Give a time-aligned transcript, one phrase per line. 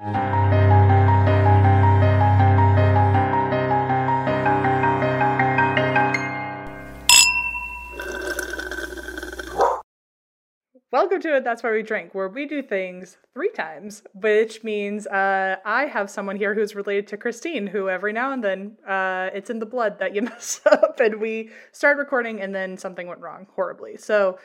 [0.00, 0.16] Welcome
[11.20, 11.44] to it.
[11.44, 16.08] That's why we drink, where we do things three times, which means uh, I have
[16.08, 19.66] someone here who's related to Christine, who every now and then uh, it's in the
[19.66, 23.98] blood that you mess up, and we start recording, and then something went wrong horribly.
[23.98, 24.38] So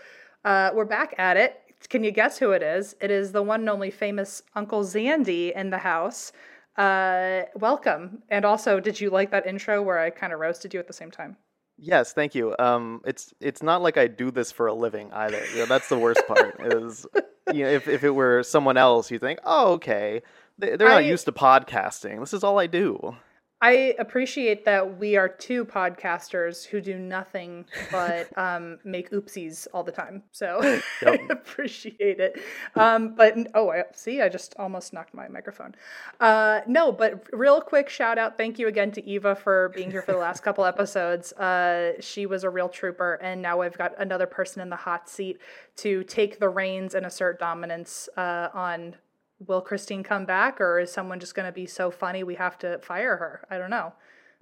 [0.43, 1.61] uh, we're back at it.
[1.89, 2.95] Can you guess who it is?
[3.01, 6.31] It is the one and only famous Uncle Zandy in the house.
[6.77, 8.23] Uh, welcome.
[8.29, 10.93] And also, did you like that intro where I kind of roasted you at the
[10.93, 11.37] same time?
[11.77, 12.55] Yes, thank you.
[12.57, 15.43] Um, it's it's not like I do this for a living either.
[15.51, 16.55] You know, that's the worst part.
[16.59, 17.05] is
[17.53, 20.21] you know, if if it were someone else, you think, oh, okay,
[20.57, 22.19] they, they're not I- used to podcasting.
[22.19, 23.15] This is all I do.
[23.61, 29.83] I appreciate that we are two podcasters who do nothing but um, make oopsies all
[29.83, 30.23] the time.
[30.31, 30.59] So
[31.05, 32.39] I appreciate it.
[32.75, 35.73] Um, but oh, I, see, I just almost knocked my microphone.
[36.19, 38.37] Uh, no, but real quick shout out.
[38.37, 41.31] Thank you again to Eva for being here for the last couple episodes.
[41.33, 45.09] Uh, she was a real trooper, and now I've got another person in the hot
[45.09, 45.39] seat
[45.77, 48.95] to take the reins and assert dominance uh, on
[49.39, 52.57] will Christine come back or is someone just going to be so funny we have
[52.59, 53.45] to fire her?
[53.49, 53.93] I don't know.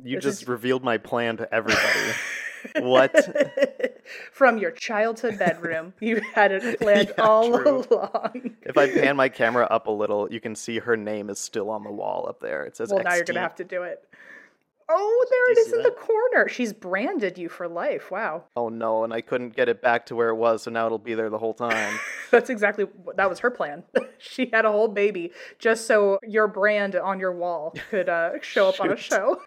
[0.03, 2.13] You This just is- revealed my plan to everybody.
[2.79, 3.13] what?
[4.31, 7.85] From your childhood bedroom, you had it planned Yeah, all true.
[7.91, 8.55] along.
[8.63, 11.69] If I pan my camera up a little, you can see her name is still
[11.69, 12.65] on the wall up there.
[12.65, 14.03] It says well, now you're going to have to do it.
[14.89, 16.47] Oh, there it is it you is see in the corner.
[16.49, 18.11] She's branded you for life.
[18.11, 18.43] Wow.
[18.55, 20.97] Oh no, and I couldn't get it back to where it was, so now it'll
[20.97, 21.99] be there the whole time.
[22.31, 22.85] That's exactly
[23.15, 23.83] that was her plan.
[24.17, 28.69] she had a whole baby just so your brand on your wall could uh, show
[28.69, 29.41] up on a show.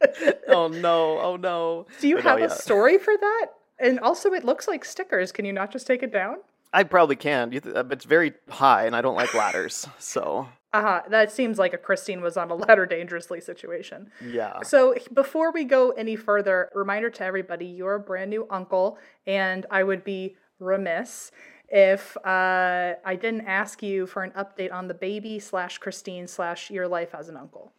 [0.49, 1.87] oh no, oh no.
[2.01, 2.47] Do you But no, have yeah.
[2.47, 3.47] a story for that?
[3.79, 5.33] And also, it looks like stickers.
[5.33, 6.37] Can you not just take it down?
[6.72, 7.53] I probably can.
[7.75, 11.03] Uh, It's very high, and I don't like ladders, so Uh huh.
[11.09, 14.10] That seems like a Christine was on a ladder dangerously situation.
[14.22, 14.62] yeah.
[14.62, 19.65] So before we go any further, reminder to everybody: you're a brand new uncle, and
[19.71, 21.31] I would be remiss
[21.69, 26.71] if uh, I didn't ask you for an update on the baby slash Christine slash
[26.71, 27.72] your life as an uncle.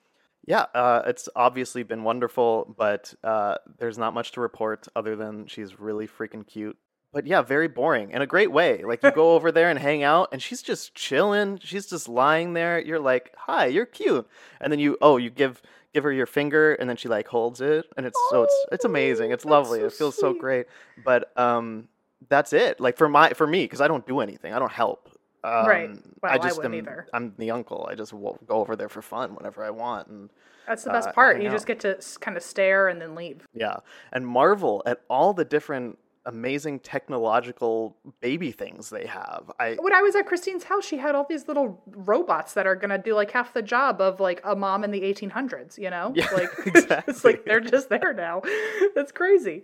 [0.46, 5.46] Yeah, uh, it's obviously been wonderful, but uh, there's not much to report other than
[5.48, 6.78] she's really freaking cute.
[7.18, 8.84] But yeah, very boring in a great way.
[8.84, 11.58] Like you go over there and hang out, and she's just chilling.
[11.64, 12.78] She's just lying there.
[12.80, 14.28] You're like, "Hi, you're cute,"
[14.62, 15.64] and then you, oh, you give
[15.96, 18.86] give her your finger, and then she like holds it, and it's so it's it's
[18.86, 19.32] amazing.
[19.32, 19.80] It's Oh, lovely.
[19.80, 20.68] so it feels so great.
[21.04, 21.88] But um,
[22.30, 22.80] that's it.
[22.80, 24.54] Like for my for me, because I don't do anything.
[24.54, 25.10] I don't help.
[25.44, 25.90] Um, Right.
[26.22, 26.82] Well, I I just wouldn't am.
[26.82, 27.08] either.
[27.16, 27.88] I'm the uncle.
[27.90, 30.30] I just go over there for fun whenever I want, and
[30.68, 31.42] That's the best Uh, part.
[31.42, 33.48] You just get to kind of stare and then leave.
[33.56, 33.78] Yeah,
[34.14, 35.98] and marvel at all the different
[36.28, 39.52] amazing technological baby things they have.
[39.60, 42.76] I When I was at Christine's house, she had all these little robots that are
[42.76, 45.78] gonna do like half the job of like a mom in the 1800s.
[45.78, 46.50] You know, Yeah, like
[47.08, 48.42] it's like they're just there now.
[48.96, 49.64] That's crazy.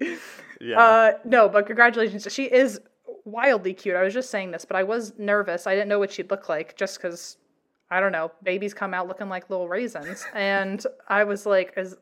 [0.60, 0.80] yeah.
[0.80, 2.28] Uh, no, but congratulations.
[2.32, 2.80] She is
[3.26, 3.96] wildly cute.
[3.96, 5.68] I was just saying this, but I was nervous.
[5.68, 7.38] I didn't know what she'd look like just because,
[7.90, 10.26] I don't know, babies come out looking like little raisins.
[10.34, 11.96] and I was like, as,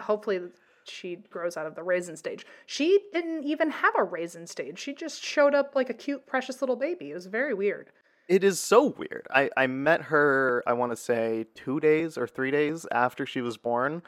[0.00, 0.40] hopefully
[0.88, 2.46] she grows out of the raisin stage.
[2.66, 4.78] She didn't even have a raisin stage.
[4.78, 7.10] She just showed up like a cute, precious little baby.
[7.10, 7.90] It was very weird.
[8.26, 9.26] It is so weird.
[9.30, 13.42] I, I met her, I want to say, two days or three days after she
[13.42, 14.02] was born.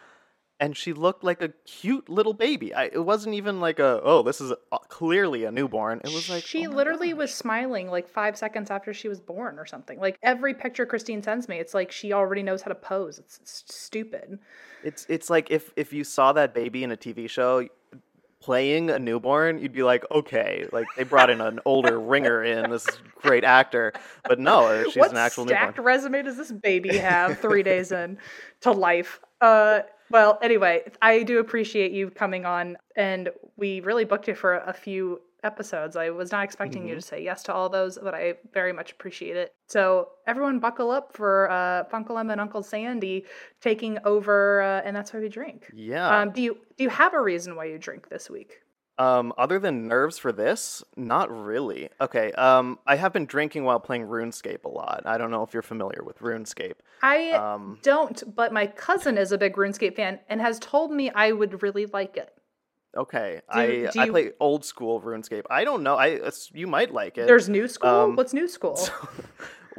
[0.58, 2.73] And she looked like a cute little baby.
[2.73, 6.00] I, it wasn't even like a oh, this is a, clearly a newborn.
[6.05, 7.19] It was like she oh literally gosh.
[7.19, 10.00] was smiling like five seconds after she was born or something.
[10.00, 13.19] Like every picture Christine sends me, it's like she already knows how to pose.
[13.19, 14.38] It's, it's stupid.
[14.82, 17.69] It's it's like if if you saw that baby in a TV show
[18.41, 22.70] playing a newborn, you'd be like, okay, like they brought in an older ringer in,
[22.70, 22.87] this
[23.20, 23.93] great actor,
[24.25, 25.87] but no, she's what an actual stacked newborn.
[25.87, 28.17] resume does this baby have three days in
[28.61, 29.20] to life?
[29.41, 29.81] Uh,
[30.11, 34.73] well, anyway, I do appreciate you coming on, and we really booked you for a
[34.73, 35.97] few episodes.
[35.97, 36.88] I was not expecting Mm-hmm.
[36.88, 39.53] you to say yes to all those, but I very much appreciate it.
[39.69, 43.25] So everyone, buckle up for uh, Funkle Em and Uncle Sandy
[43.61, 45.70] taking over, uh, and that's why we drink.
[45.75, 46.20] Yeah.
[46.20, 48.61] Um, do you do you have a reason why you drink this week?
[48.98, 51.90] Um, other than nerves for this, not really.
[52.00, 52.32] Okay.
[52.32, 55.02] Um, I have been drinking while playing RuneScape a lot.
[55.04, 56.76] I don't know if you're familiar with RuneScape.
[57.02, 61.10] I Um, don't, but my cousin is a big RuneScape fan and has told me
[61.10, 62.32] I would really like it.
[62.96, 63.43] Okay.
[63.52, 65.43] Do- I do I play old school RuneScape.
[65.50, 65.96] I don't know.
[65.96, 66.20] I
[66.54, 67.26] you might like it.
[67.26, 67.90] There's new school.
[67.90, 68.78] um, What's new school?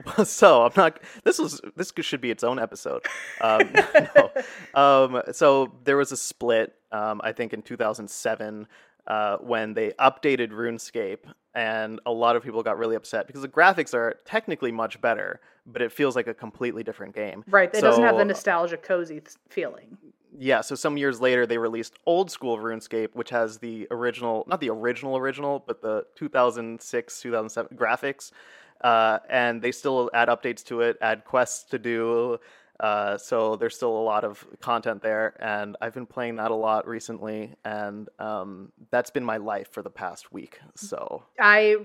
[0.23, 0.99] so I'm not.
[1.23, 3.03] This was this should be its own episode.
[3.41, 3.71] Um,
[4.15, 4.31] no.
[4.79, 6.75] um, so there was a split.
[6.91, 8.67] Um, I think in 2007
[9.07, 11.19] uh, when they updated RuneScape,
[11.55, 15.39] and a lot of people got really upset because the graphics are technically much better,
[15.65, 17.43] but it feels like a completely different game.
[17.47, 17.73] right.
[17.73, 19.97] It doesn't have the nostalgia cozy th- feeling.
[20.37, 24.59] yeah, so some years later they released old school RuneScape, which has the original, not
[24.59, 28.31] the original original, but the 2006, 2007 graphics.
[28.81, 32.37] Uh, and they still add updates to it, add quests to do.
[32.79, 36.55] Uh, so there's still a lot of content there, and I've been playing that a
[36.55, 40.59] lot recently, and um, that's been my life for the past week.
[40.75, 41.77] So I,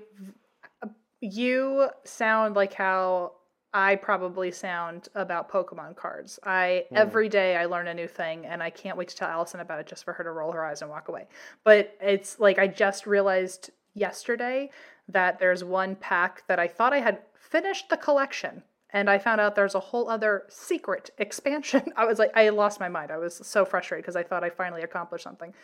[1.21, 3.33] you sound like how
[3.73, 6.39] I probably sound about Pokemon cards.
[6.45, 6.97] I Hmm.
[6.97, 9.81] every day I learn a new thing, and I can't wait to tell Allison about
[9.81, 11.27] it just for her to roll her eyes and walk away.
[11.65, 14.71] But it's like I just realized yesterday
[15.09, 18.63] that there's one pack that I thought I had finished the collection.
[18.93, 21.93] And I found out there's a whole other secret expansion.
[21.97, 23.11] I was like, I lost my mind.
[23.11, 25.55] I was so frustrated because I thought I finally accomplished something.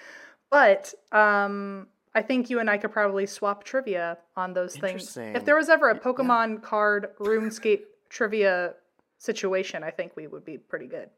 [0.51, 5.17] But um, I think you and I could probably swap trivia on those things.
[5.17, 8.75] If there was ever a Pokemon card RuneScape trivia
[9.19, 11.11] situation, I think we would be pretty good.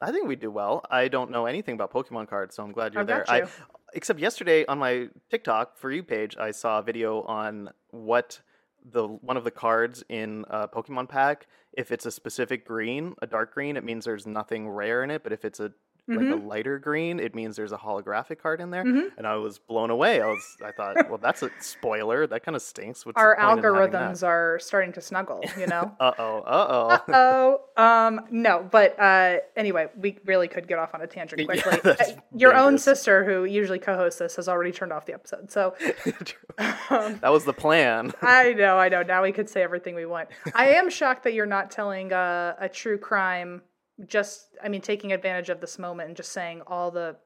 [0.00, 0.84] I think we'd do well.
[0.90, 3.24] I don't know anything about Pokemon cards, so I'm glad you're I've there.
[3.28, 3.44] you.
[3.44, 3.48] I
[3.94, 8.40] except yesterday on my TikTok for you page, I saw a video on what
[8.84, 11.46] the one of the cards in a Pokemon pack.
[11.72, 15.22] If it's a specific green, a dark green, it means there's nothing rare in it.
[15.22, 15.72] But if it's a
[16.08, 16.46] like a Mm-hmm.
[16.48, 18.82] lighter green, it means there's a holographic card in there.
[18.82, 20.20] And I was blown away.
[20.20, 22.26] I was, I thought, well, that's a spoiler.
[22.26, 23.06] That kind of stinks.
[23.06, 24.02] What's Our point in having that?
[24.02, 25.94] algorithms are starting to snuggle, you know?
[26.00, 26.38] Uh oh.
[26.40, 26.88] Uh oh.
[27.12, 31.46] Uh oh, um, no, but uh, anyway, we really could get off on a tangent
[31.46, 31.78] quickly.
[31.84, 35.50] that's Uh, Your own sister, who usually co-hosts this, has already turned off the episode.
[35.52, 35.74] So
[36.58, 38.12] that was the plan.
[38.20, 39.02] I know, I know.
[39.02, 40.28] Now we could say everything we want.
[40.54, 43.62] I am shocked that you're not telling uh, a true crime.
[44.06, 47.16] Just, I mean, taking advantage of this moment and just saying all the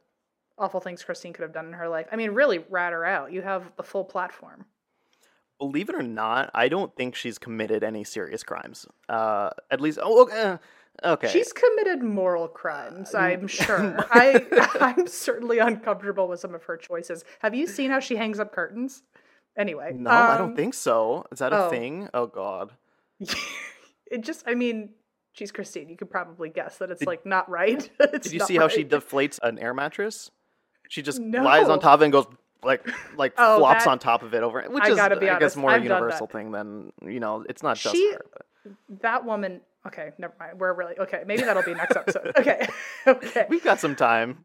[0.58, 2.06] awful things Christine could have done in her life.
[2.10, 3.32] I mean, really, rat her out.
[3.32, 4.66] You have the full platform.
[5.58, 8.86] believe it or not, I don't think she's committed any serious crimes.
[9.08, 10.42] Uh, at least, oh, okay.
[11.02, 11.28] uh, okay.
[11.28, 13.96] She's committed moral crimes, I'm sure.
[14.10, 14.44] I
[14.80, 17.24] I'm certainly uncomfortable with some of her choices.
[17.40, 19.02] Have you seen how she hangs up curtains?
[19.56, 21.26] Anyway, no, I um, don't think so.
[21.32, 21.70] Is that a oh.
[21.70, 22.08] thing?
[22.12, 22.72] Oh God.
[23.20, 24.44] it just.
[24.46, 24.90] I mean,
[25.36, 25.88] she's Christine.
[25.88, 27.88] You could probably guess that it's like not right.
[28.00, 30.30] It's Did you see how she deflates an air mattress?
[30.88, 32.26] She just lies on top of it and goes
[32.62, 35.28] like like Oh, flops that- on top of it over, which I is gotta be
[35.28, 35.88] I guess honest, more a I've that.
[35.88, 37.44] universal thing than you know.
[37.48, 38.20] It's not just She- her.
[38.32, 38.72] But.
[39.02, 39.60] that woman.
[39.86, 40.58] Okay, never mind.
[40.58, 41.22] We're really okay.
[41.26, 42.32] Maybe that'll be next episode.
[42.38, 42.66] Okay,
[43.06, 43.46] okay.
[43.48, 44.44] We've got some time.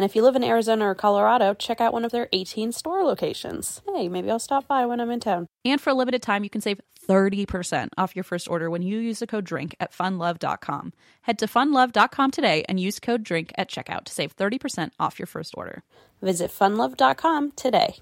[0.00, 3.04] And if you live in Arizona or Colorado, check out one of their 18 store
[3.04, 3.82] locations.
[3.94, 5.46] Hey, maybe I'll stop by when I'm in town.
[5.62, 8.98] And for a limited time, you can save 30% off your first order when you
[8.98, 10.94] use the code DRINK at funlove.com.
[11.20, 15.26] Head to funlove.com today and use code DRINK at checkout to save 30% off your
[15.26, 15.82] first order.
[16.22, 17.96] Visit funlove.com today.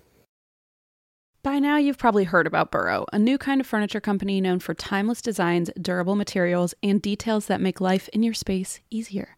[1.43, 4.73] By now, you've probably heard about Burrow, a new kind of furniture company known for
[4.73, 9.38] timeless designs, durable materials, and details that make life in your space easier.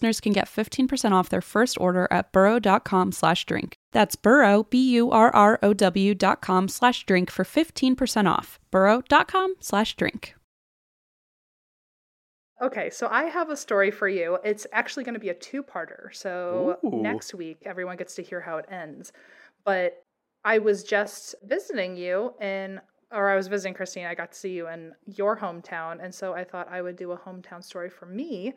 [0.01, 3.77] listeners can get 15% off their first order at burrow.com slash drink.
[3.91, 8.59] That's burrow, B-U-R-R-O-W dot com slash drink for 15% off.
[8.71, 10.35] burrow.com slash drink.
[12.61, 14.37] Okay, so I have a story for you.
[14.43, 16.13] It's actually going to be a two-parter.
[16.13, 17.01] So Ooh.
[17.01, 19.11] next week, everyone gets to hear how it ends.
[19.65, 20.03] But
[20.43, 22.79] I was just visiting you in
[23.11, 24.05] or I was visiting Christine.
[24.05, 27.11] I got to see you in your hometown, and so I thought I would do
[27.11, 28.53] a hometown story for me.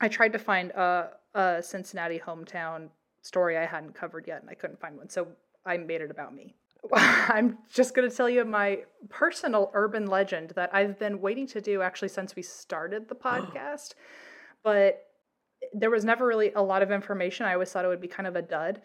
[0.00, 2.88] I tried to find a, a Cincinnati hometown
[3.22, 5.28] story I hadn't covered yet, and I couldn't find one, so
[5.66, 6.54] I made it about me.
[6.92, 11.60] I'm just going to tell you my personal urban legend that I've been waiting to
[11.60, 13.18] do actually since we started the oh.
[13.18, 13.94] podcast,
[14.62, 15.04] but
[15.72, 17.46] there was never really a lot of information.
[17.46, 18.80] I always thought it would be kind of a dud.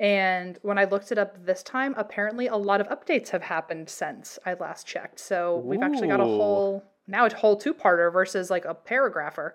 [0.00, 3.88] And when I looked it up this time, apparently a lot of updates have happened
[3.88, 5.18] since I last checked.
[5.18, 9.52] So we've actually got a whole now a whole two parter versus like a paragrapher.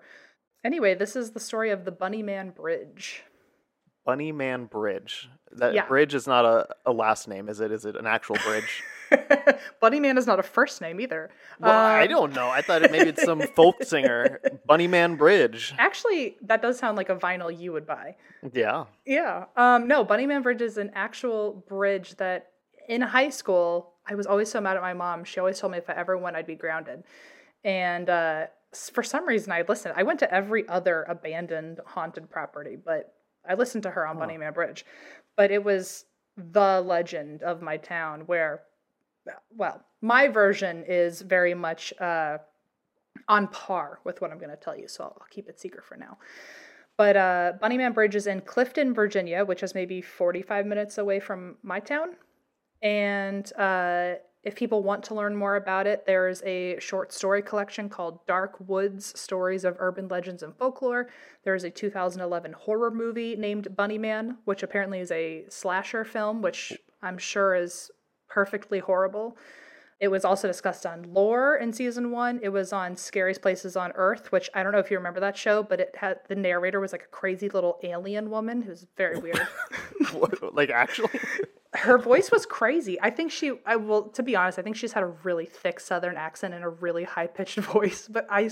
[0.64, 3.22] Anyway, this is the story of the Bunnyman Bridge.
[4.06, 5.28] Bunny Man Bridge.
[5.52, 5.86] That Yeah.
[5.86, 7.70] bridge is not a, a last name, is it?
[7.70, 8.82] Is it an actual bridge?
[9.82, 11.30] Bunnyman is not a first name either.
[11.60, 12.48] well, I Um, don't know.
[12.48, 14.40] I thought it, maybe it's some folk singer.
[14.66, 15.74] Bunny Man Bridge.
[15.78, 18.16] Actually, that does sound like a vinyl you would buy.
[18.52, 18.84] Yeah.
[19.06, 19.44] Yeah.
[19.56, 22.48] Um, no, Bunnyman Bridge is an actual bridge that
[22.88, 25.24] in high school, I was always so mad at my mom.
[25.24, 27.04] She always told me if I ever went, I'd be grounded.
[27.64, 29.94] And uh, for some reason, I listened.
[29.96, 33.14] I went to every other abandoned haunted property, but
[33.48, 34.16] I listened to her on.
[34.16, 34.84] Bunnyman Bridge.
[35.36, 38.62] But it was the legend of my town where,
[39.56, 42.38] well, my version is very much uh,
[43.28, 44.88] on par with what I'm going to tell you.
[44.88, 46.18] So I'll, I'll keep it secret for now.
[46.96, 51.56] But uh, Bunnyman Bridge is in Clifton, Virginia, which is maybe 45 minutes away from
[51.62, 52.16] my town.
[52.82, 54.14] And uh,
[54.44, 58.56] if people want to learn more about it, there's a short story collection called Dark
[58.60, 61.08] Woods Stories of Urban Legends and Folklore.
[61.44, 67.16] There's a 2011 horror movie named Bunnyman, which apparently is a slasher film, which I'm
[67.16, 67.90] sure is
[68.28, 69.36] perfectly horrible.
[70.00, 72.40] It was also discussed on Lore in season one.
[72.42, 75.36] It was on Scariest Places on Earth, which I don't know if you remember that
[75.36, 79.18] show, but it had the narrator was like a crazy little alien woman who's very
[79.18, 79.40] weird.
[80.12, 81.18] What- like, actually?
[81.72, 83.00] Her voice was crazy.
[83.00, 85.80] I think she, I will, to be honest, I think she's had a really thick
[85.80, 88.06] Southern accent and a really high pitched voice.
[88.08, 88.48] But I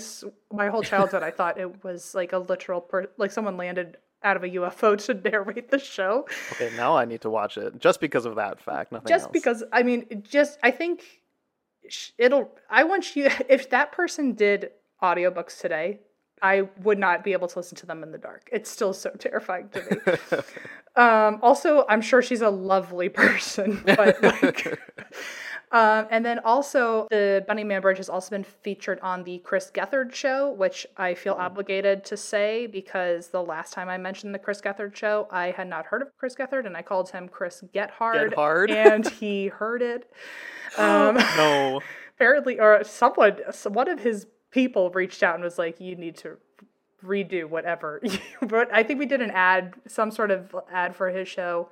[0.52, 4.36] my whole childhood, I thought it was like a literal, per, like someone landed out
[4.36, 6.26] of a UFO to narrate the show.
[6.52, 8.90] Okay, now I need to watch it just because of that fact.
[8.92, 9.32] Nothing just else.
[9.32, 11.02] because i mean just i think
[12.18, 14.70] it'll i want you if that person did
[15.02, 16.00] audiobooks today
[16.40, 18.48] i would not be able to listen to them in the dark.
[18.52, 19.80] It's still so terrifying to
[20.30, 20.38] me.
[20.94, 24.78] Um also i'm sure she's a lovely person but like
[25.72, 29.70] um, and then also, the Bunny Man Bridge has also been featured on the Chris
[29.72, 34.38] Gethard show, which I feel obligated to say because the last time I mentioned the
[34.38, 37.64] Chris Gethard show, I had not heard of Chris Gethard and I called him Chris
[37.72, 38.34] Get Hard.
[38.34, 38.70] Hard?
[38.82, 40.10] And he heard it.
[40.78, 41.82] Um, no.
[42.16, 46.38] apparently, or someone, one of his people reached out and was like, you need to
[47.04, 48.00] redo whatever.
[48.42, 51.68] but I think we did an ad, some sort of ad for his show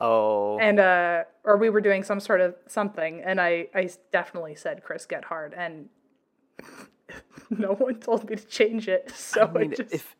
[0.00, 0.58] Oh.
[0.60, 4.82] and uh or we were doing some sort of something and i i definitely said
[4.84, 5.88] chris get hard and
[7.50, 10.16] no one told me to change it so I mean, just if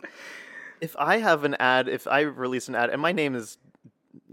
[0.81, 3.57] if I have an ad, if I release an ad, and my name is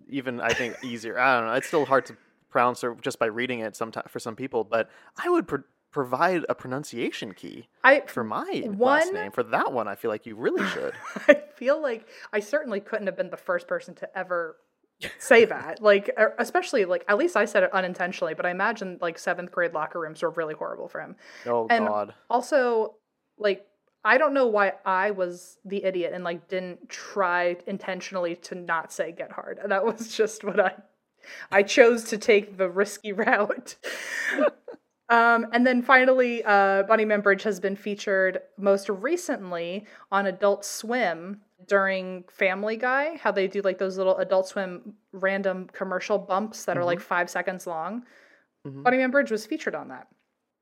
[0.09, 1.17] even I think easier.
[1.17, 1.53] I don't know.
[1.53, 2.17] It's still hard to
[2.49, 4.89] pronounce or just by reading it sometimes for some people, but
[5.23, 9.31] I would pro- provide a pronunciation key I for my last One- name.
[9.31, 10.93] For that one, I feel like you really should.
[11.27, 14.57] I feel like I certainly couldn't have been the first person to ever
[15.19, 15.81] say that.
[15.81, 19.73] Like, especially like at least I said it unintentionally, but I imagine like seventh grade
[19.73, 21.15] locker rooms were really horrible for him.
[21.45, 22.13] Oh And- God.
[22.29, 22.95] Also,
[23.37, 23.65] like
[24.03, 28.91] I don't know why I was the idiot and like didn't try intentionally to not
[28.91, 29.59] say get hard.
[29.65, 30.73] That was just what I
[31.51, 33.75] I chose to take the risky route.
[35.09, 41.41] Um, and then finally, uh, Bunnyman Bridge has been featured most recently on Adult Swim
[41.67, 46.77] during Family Guy, how they do like those little Adult Swim random commercial bumps that
[46.77, 48.03] are like five seconds long.
[48.67, 48.83] Mhm.
[48.83, 50.07] Bunnyman Bridge was featured on that.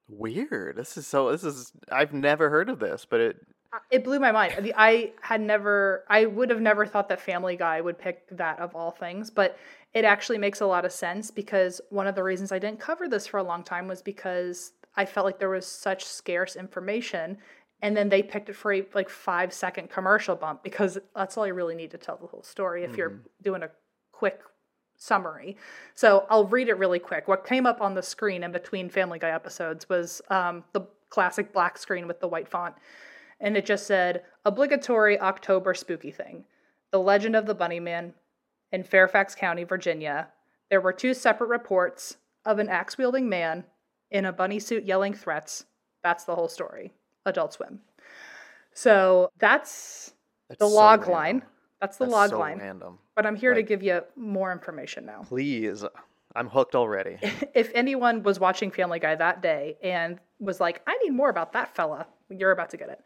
[0.07, 0.75] Weird.
[0.75, 1.31] This is so.
[1.31, 1.71] This is.
[1.91, 3.37] I've never heard of this, but it.
[3.71, 4.55] Uh, It blew my mind.
[4.63, 8.59] Mean, I had never, I would have never thought that Family Guy would pick that
[8.59, 9.57] of all things, but
[9.93, 13.07] it actually makes a lot of sense because one of the reasons I didn't cover
[13.07, 17.37] this for a long time was because I felt like there was such scarce information.
[17.81, 21.47] And then they picked it for a like five second commercial bump because that's all
[21.47, 23.69] you really need to tell the whole story if you're doing a
[24.11, 24.41] quick
[24.97, 25.55] summary.
[25.95, 27.29] So I'll read it really quick.
[27.29, 31.53] What came up on the screen in between Family Guy episodes was um, the classic
[31.53, 32.75] black screen with the white font
[33.39, 36.45] and it just said obligatory October spooky thing.
[36.91, 38.13] The legend of the Bunny Man
[38.71, 40.29] in Fairfax County, Virginia.
[40.69, 43.63] There were two separate reports of an axe wielding man
[44.11, 45.65] in a bunny suit yelling threats.
[46.03, 46.93] That's the whole story.
[47.25, 47.79] Adult Swim.
[48.73, 50.13] So that's
[50.47, 51.13] That's the so log random.
[51.15, 51.41] line.
[51.81, 52.59] That's the That's log so line.
[52.59, 52.99] Random.
[53.15, 55.23] But I'm here to give you more information now.
[55.27, 55.83] Please,
[56.35, 57.17] I'm hooked already.
[57.53, 61.53] if anyone was watching Family Guy that day and was like, I need more about
[61.53, 63.01] that fella, you're about to get it.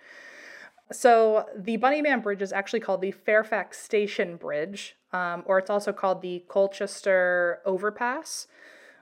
[0.91, 5.93] So, the Bunnyman Bridge is actually called the Fairfax Station Bridge, um, or it's also
[5.93, 8.47] called the Colchester Overpass.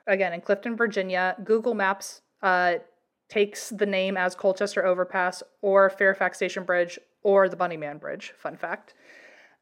[0.08, 2.76] Again, in Clifton, Virginia, Google Maps uh,
[3.32, 8.34] takes the name as Colchester Overpass or Fairfax Station Bridge or the Bunnyman Bridge.
[8.38, 8.94] Fun fact.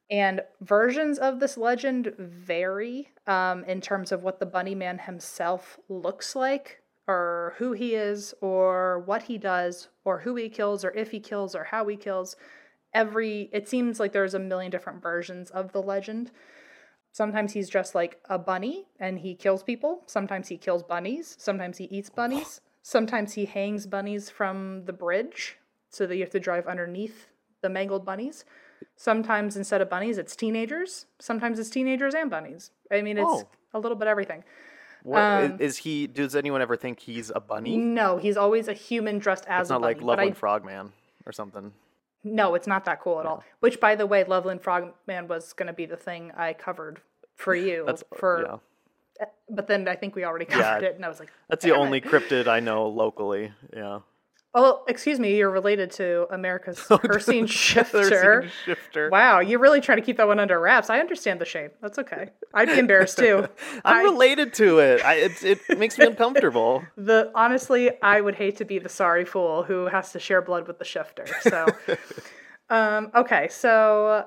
[0.10, 5.78] And versions of this legend vary um, in terms of what the bunny man himself
[5.88, 10.90] looks like, or who he is, or what he does, or who he kills, or
[10.92, 12.36] if he kills, or how he kills.
[12.92, 16.32] Every it seems like there's a million different versions of the legend.
[17.12, 20.02] Sometimes he's just like a bunny and he kills people.
[20.08, 21.36] Sometimes he kills bunnies.
[21.38, 22.62] Sometimes he eats bunnies.
[22.94, 25.60] Sometimes he hangs bunnies from the bridge
[25.92, 27.28] so that you have to drive underneath
[27.62, 28.46] the mangled bunnies.
[28.96, 31.06] Sometimes instead of bunnies, it's teenagers.
[31.20, 32.72] Sometimes it's teenagers and bunnies.
[32.92, 33.48] I mean, it's Oh.
[33.76, 34.44] a little bit everything.
[35.04, 36.08] What Um, is he?
[36.08, 37.78] Does anyone ever think he's a bunny?
[37.78, 39.94] No, he's always a human dressed as It's a not bunny.
[39.94, 40.94] like Loveland I, Frogman
[41.28, 41.74] or something.
[42.24, 43.44] no, it's not that cool at all.
[43.60, 47.02] Which, by the way, Loveland Frogman was going to be the thing I covered
[47.36, 47.84] for you.
[47.86, 48.58] That's for, yeah.
[49.50, 50.62] But then I think we already Yeah.
[50.62, 53.52] covered it, and I was like, That's the only it." cryptid I know locally.
[53.76, 54.00] Yeah.
[54.56, 58.50] Oh, excuse me, you're related to America's Ursine Shifter.
[58.66, 59.10] Shifter.
[59.12, 60.90] Wow, you're really trying to keep that one under wraps.
[60.90, 61.70] I understand the shame.
[61.84, 62.30] That's okay.
[62.56, 63.48] I'd be embarrassed too.
[63.86, 65.06] I'm I- related to it.
[65.06, 65.44] I, it.
[65.70, 66.84] It makes me uncomfortable.
[66.98, 70.68] The honestly, I would hate to be the sorry fool who has to share blood
[70.68, 71.28] with the shifter.
[71.42, 71.68] So,
[72.72, 74.26] um, okay, so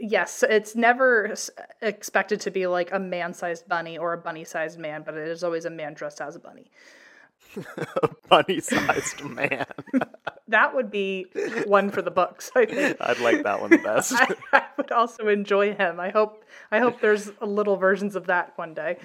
[0.00, 1.34] yes, it's never
[1.82, 5.64] expected to be like a man-sized bunny or a bunny-sized man, but it is always
[5.64, 6.70] a man dressed as a bunny.
[7.56, 9.66] a bunny-sized man.
[10.48, 11.26] That would be
[11.66, 12.50] one for the books.
[12.56, 12.96] I think.
[13.00, 14.14] I'd like that one the best.
[14.14, 16.00] I, I would also enjoy him.
[16.00, 18.96] I hope I hope there's a little versions of that one day.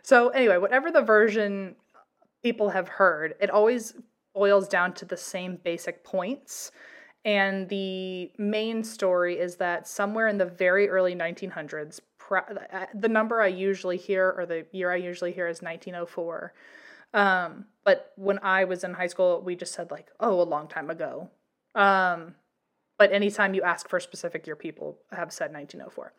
[0.00, 1.76] So anyway, whatever the version
[2.42, 3.94] people have heard, it always
[4.34, 6.72] boils down to the same basic points.
[7.24, 13.08] And the main story is that somewhere in the very early 1900s, pro- uh, the
[13.08, 16.52] number I usually hear or the year I usually hear is 1904.
[17.14, 20.66] Um, but when I was in high school, we just said like, oh, a long
[20.66, 21.30] time ago.
[21.74, 22.34] Um,
[22.98, 26.12] but anytime you ask for a specific year, people have said 1904.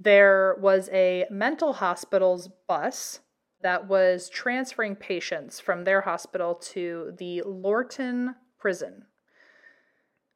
[0.00, 3.20] There was a mental hospital's bus
[3.62, 9.06] that was transferring patients from their hospital to the Lorton prison.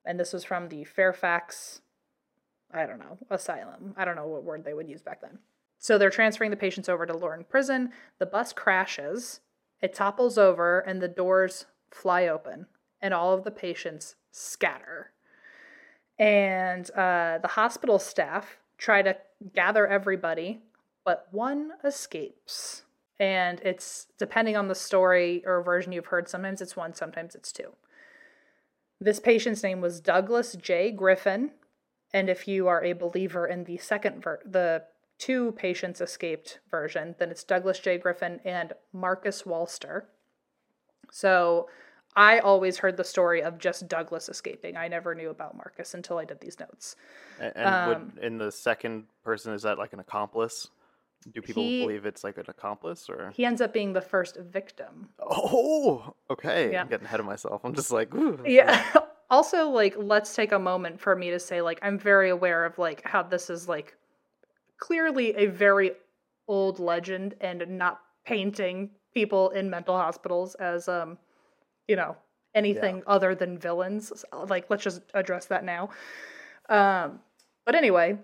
[0.07, 1.81] And this was from the Fairfax,
[2.73, 3.95] I don't know, asylum.
[3.97, 5.39] I don't know what word they would use back then.
[5.79, 7.91] So they're transferring the patients over to Lorton prison.
[8.19, 9.41] The bus crashes,
[9.83, 12.67] it topples over, and the doors fly open,
[13.01, 15.13] and all of the patients scatter
[16.19, 19.17] and uh, the hospital staff try to
[19.55, 20.63] gather everybody,
[21.05, 22.83] but one escapes.
[23.19, 27.53] And it's depending on the story or version you've heard, sometimes it's one, sometimes it's
[27.53, 27.73] two.
[29.01, 30.91] This patient's name was Douglas J.
[30.91, 31.53] Griffin,
[32.13, 34.85] And if you are a believer in the second ver- the
[35.19, 37.99] two patients escaped version, then it's Douglas J.
[37.99, 40.05] Griffin and Marcus Walster.
[41.11, 41.69] So
[42.15, 44.77] I always heard the story of just Douglas escaping.
[44.77, 46.97] I never knew about Marcus until I did these notes.
[47.39, 50.69] And, and um, would, in the second person, is that like an accomplice?
[51.33, 54.37] Do people he, believe it's like an accomplice or he ends up being the first
[54.37, 55.09] victim?
[55.19, 56.73] Oh, okay.
[56.73, 56.83] Yeah.
[56.83, 57.63] I'm getting ahead of myself.
[57.65, 58.41] I'm just like, Ooh.
[58.47, 58.85] yeah.
[59.31, 62.79] also, like, let's take a moment for me to say, like, I'm very aware of
[62.79, 63.97] like how this is like
[64.79, 65.93] clearly a very
[66.49, 71.19] old legend and not painting people in mental hospitals as um,
[71.89, 72.17] you know,
[72.55, 73.03] anything yeah.
[73.07, 74.13] other than villains.
[74.33, 75.91] Like, let's just address that now.
[76.69, 77.21] Um,
[77.65, 78.19] but anyway,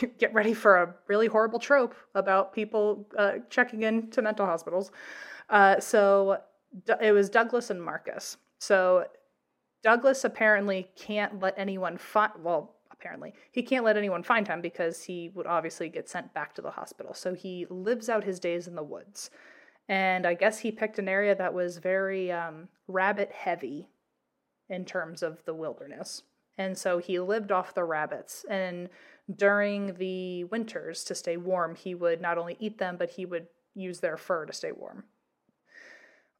[0.18, 4.90] get ready for a really horrible trope about people uh, checking into mental hospitals.
[5.48, 6.38] Uh, so
[7.00, 8.36] it was Douglas and Marcus.
[8.58, 9.06] So
[9.82, 15.02] Douglas apparently can't let anyone find, well, apparently, he can't let anyone find him because
[15.02, 17.14] he would obviously get sent back to the hospital.
[17.14, 19.30] So he lives out his days in the woods.
[19.88, 23.88] And I guess he picked an area that was very um, rabbit heavy
[24.70, 26.22] in terms of the wilderness.
[26.56, 28.46] And so he lived off the rabbits.
[28.48, 28.88] And
[29.34, 33.46] during the winters to stay warm, he would not only eat them, but he would
[33.74, 35.04] use their fur to stay warm.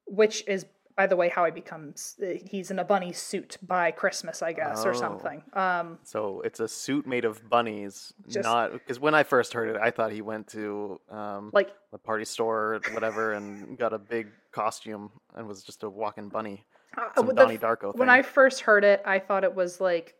[0.06, 0.66] Which is,
[0.96, 2.16] by the way, how he becomes.
[2.20, 4.90] Uh, he's in a bunny suit by Christmas, I guess, oh.
[4.90, 5.42] or something.
[5.52, 9.68] Um, so it's a suit made of bunnies, just, not because when I first heard
[9.68, 13.92] it, I thought he went to um, like the party store or whatever and got
[13.92, 16.66] a big costume and was just a walking bunny.
[16.98, 17.92] Uh, Some Donnie Darko.
[17.92, 18.00] Thing.
[18.00, 20.14] When I first heard it, I thought it was like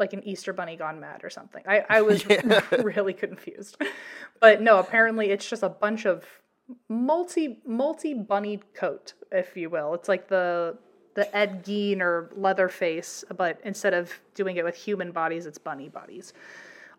[0.00, 1.62] like an Easter bunny gone mad or something.
[1.66, 2.60] I, I was yeah.
[2.82, 3.76] really confused.
[4.40, 6.24] But no, apparently it's just a bunch of
[6.88, 9.94] multi multi bunny coat, if you will.
[9.94, 10.76] It's like the
[11.14, 15.88] the Ed Gein or Leatherface, but instead of doing it with human bodies, it's bunny
[15.88, 16.32] bodies.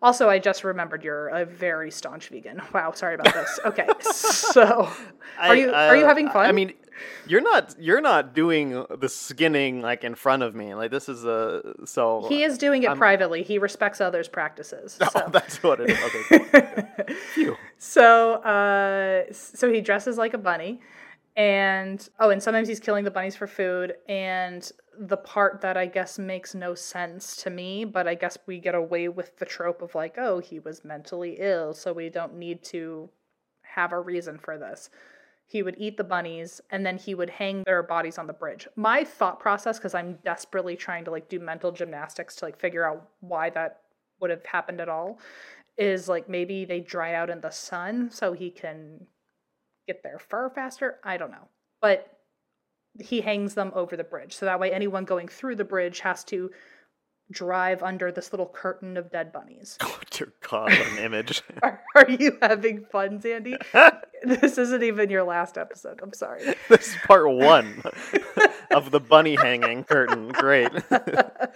[0.02, 2.60] Also, I just remembered you're a very staunch vegan.
[2.72, 3.60] Wow, sorry about this.
[3.64, 4.90] Okay, so
[5.38, 6.46] are you I, uh, are you having fun?
[6.46, 6.72] I mean,
[7.26, 10.74] you're not you're not doing the skinning like in front of me.
[10.74, 13.42] Like this is a so he is doing it I'm, privately.
[13.42, 14.98] He respects others' practices.
[15.10, 15.22] Oh, so.
[15.26, 15.98] Oh, that's what it is.
[16.30, 17.14] Okay.
[17.34, 17.56] Phew.
[17.78, 20.80] So, uh, so he dresses like a bunny,
[21.36, 23.94] and oh, and sometimes he's killing the bunnies for food.
[24.08, 28.60] And the part that I guess makes no sense to me, but I guess we
[28.60, 32.36] get away with the trope of like, oh, he was mentally ill, so we don't
[32.36, 33.10] need to
[33.62, 34.90] have a reason for this
[35.50, 38.68] he would eat the bunnies and then he would hang their bodies on the bridge.
[38.76, 42.86] My thought process because i'm desperately trying to like do mental gymnastics to like figure
[42.86, 43.80] out why that
[44.20, 45.18] would have happened at all
[45.76, 49.04] is like maybe they dry out in the sun so he can
[49.88, 51.48] get their fur faster i don't know.
[51.80, 52.16] But
[53.00, 56.22] he hangs them over the bridge so that way anyone going through the bridge has
[56.24, 56.50] to
[57.30, 59.78] drive under this little curtain of dead bunnies.
[59.90, 61.42] Oh dear God, an image!
[61.62, 63.56] are, are, you having fun, Sandy?
[64.24, 66.00] this isn't even your last episode.
[66.02, 66.54] I'm sorry.
[66.68, 67.82] This is part one
[68.70, 70.28] of the bunny hanging curtain.
[70.28, 70.70] Great.
[70.90, 71.48] I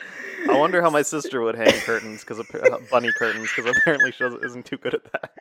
[0.48, 4.66] wonder how my sister would hang curtains because uh, bunny curtains because apparently she isn't
[4.66, 5.32] too good at that.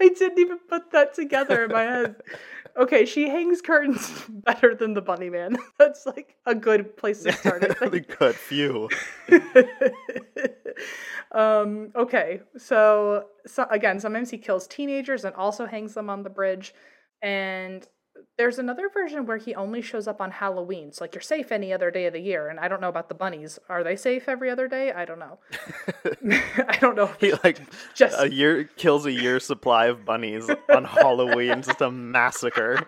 [0.00, 2.16] I didn't even put that together in my head.
[2.78, 5.58] Okay, she hangs curtains better than the bunny man.
[5.78, 7.64] That's like a good place to start.
[7.64, 8.16] I think.
[8.18, 8.36] good.
[8.36, 8.88] Few.
[11.32, 16.30] um, okay, so, so again, sometimes he kills teenagers and also hangs them on the
[16.30, 16.72] bridge.
[17.20, 17.84] And
[18.36, 20.92] there's another version where he only shows up on Halloween.
[20.92, 22.48] So like you're safe any other day of the year.
[22.48, 23.58] And I don't know about the bunnies.
[23.68, 24.92] Are they safe every other day?
[24.92, 25.38] I don't know.
[26.68, 27.10] I don't know.
[27.20, 27.60] He like
[27.94, 31.62] just a year kills a year supply of bunnies on Halloween.
[31.62, 32.86] just a massacre.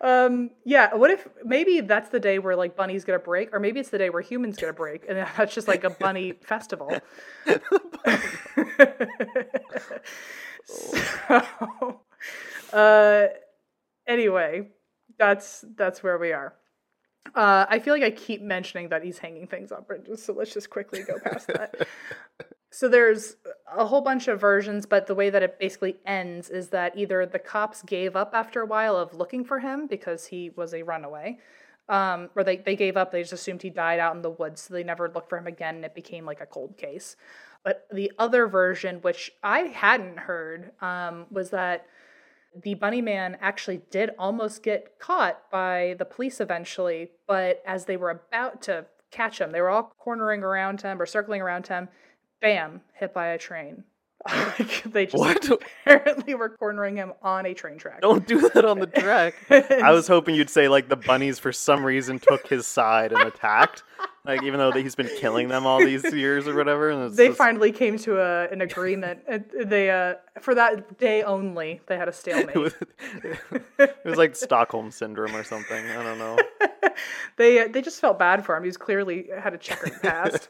[0.00, 3.58] um yeah what if maybe that's the day where like bunnies get a break or
[3.60, 6.32] maybe it's the day where humans get a break and that's just like a bunny
[6.42, 6.90] festival
[10.66, 12.00] so,
[12.72, 13.26] uh,
[14.06, 14.68] anyway,
[15.18, 16.54] that's that's where we are.
[17.34, 20.52] Uh, I feel like I keep mentioning that he's hanging things on bridges, so let's
[20.52, 21.88] just quickly go past that.
[22.70, 23.36] so there's
[23.74, 27.24] a whole bunch of versions, but the way that it basically ends is that either
[27.26, 30.82] the cops gave up after a while of looking for him because he was a
[30.82, 31.38] runaway,
[31.88, 34.60] um, or they, they gave up, they just assumed he died out in the woods,
[34.60, 37.16] so they never looked for him again, and it became like a cold case.
[37.64, 41.86] But the other version, which I hadn't heard, um, was that
[42.62, 47.96] the bunny man actually did almost get caught by the police eventually, but as they
[47.96, 51.88] were about to catch him, they were all cornering around him or circling around him,
[52.40, 53.84] bam, hit by a train.
[54.86, 55.50] they just what?
[55.84, 58.00] apparently were cornering him on a train track.
[58.00, 59.34] Don't do that on the track.
[59.50, 63.22] I was hoping you'd say like the bunnies for some reason took his side and
[63.22, 63.82] attacked.
[64.24, 67.10] Like even though he's been killing them all these years or whatever.
[67.10, 67.36] they just...
[67.38, 69.20] finally came to a, an agreement.
[69.68, 72.56] they uh, for that day only they had a stalemate.
[72.56, 72.74] it, was,
[73.78, 75.86] it was like Stockholm syndrome or something.
[75.86, 76.38] I don't know.
[77.36, 78.64] they uh, they just felt bad for him.
[78.64, 80.48] He's clearly had a checkered past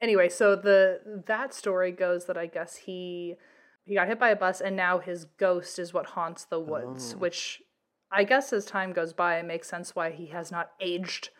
[0.00, 3.36] anyway, so the that story goes that I guess he
[3.84, 7.14] he got hit by a bus and now his ghost is what haunts the woods,
[7.14, 7.18] oh.
[7.18, 7.62] which
[8.10, 11.30] I guess as time goes by it makes sense why he has not aged,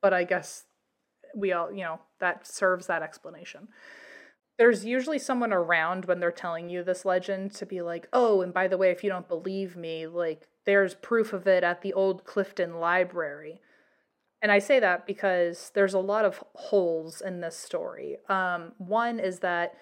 [0.00, 0.64] but I guess
[1.34, 3.68] we all, you know, that serves that explanation.
[4.58, 8.52] There's usually someone around when they're telling you this legend to be like, "Oh, and
[8.52, 11.94] by the way, if you don't believe me, like there's proof of it at the
[11.94, 13.60] old Clifton Library."
[14.42, 18.16] And I say that because there's a lot of holes in this story.
[18.28, 19.74] Um, one is that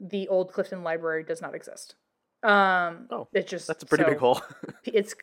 [0.00, 1.94] the old Clifton Library does not exist.
[2.42, 4.42] Um, oh, it just that's a pretty so big hole.
[4.84, 5.14] it's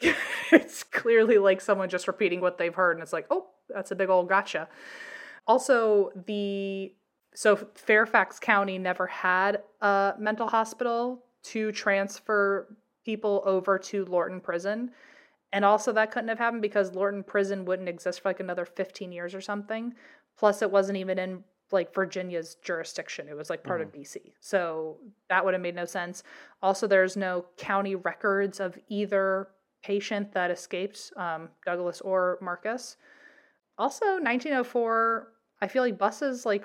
[0.52, 3.94] it's clearly like someone just repeating what they've heard, and it's like, oh, that's a
[3.94, 4.68] big old gotcha.
[5.46, 6.92] Also, the
[7.34, 14.90] so Fairfax County never had a mental hospital to transfer people over to Lorton Prison.
[15.54, 19.12] And also, that couldn't have happened because Lorton Prison wouldn't exist for like another 15
[19.12, 19.94] years or something.
[20.36, 23.28] Plus, it wasn't even in like Virginia's jurisdiction.
[23.28, 23.84] It was like part mm.
[23.84, 24.00] of mm-hmm.
[24.00, 24.32] DC.
[24.40, 26.24] So that would have made no sense.
[26.60, 29.46] Also, there's no county records of either
[29.84, 32.96] patient that escaped, um, Douglas or Marcus.
[33.78, 35.28] Also, 1904,
[35.62, 36.64] I feel like buses, like,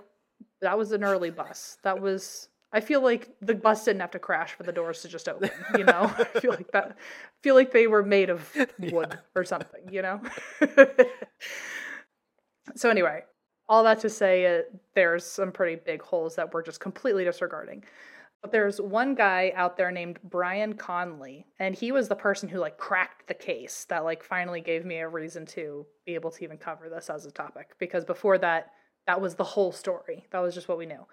[0.62, 1.78] that was an early bus.
[1.84, 5.08] That was I feel like the bus didn't have to crash for the doors to
[5.08, 5.50] just open.
[5.78, 6.92] You know, I feel like that.
[6.92, 9.18] I feel like they were made of wood yeah.
[9.36, 9.92] or something.
[9.92, 10.22] You know.
[12.76, 13.24] so anyway,
[13.68, 14.62] all that to say, uh,
[14.94, 17.84] there's some pretty big holes that we're just completely disregarding.
[18.42, 22.60] But there's one guy out there named Brian Conley, and he was the person who
[22.60, 26.44] like cracked the case that like finally gave me a reason to be able to
[26.44, 28.72] even cover this as a topic because before that,
[29.08, 30.26] that was the whole story.
[30.32, 31.06] That was just what we knew.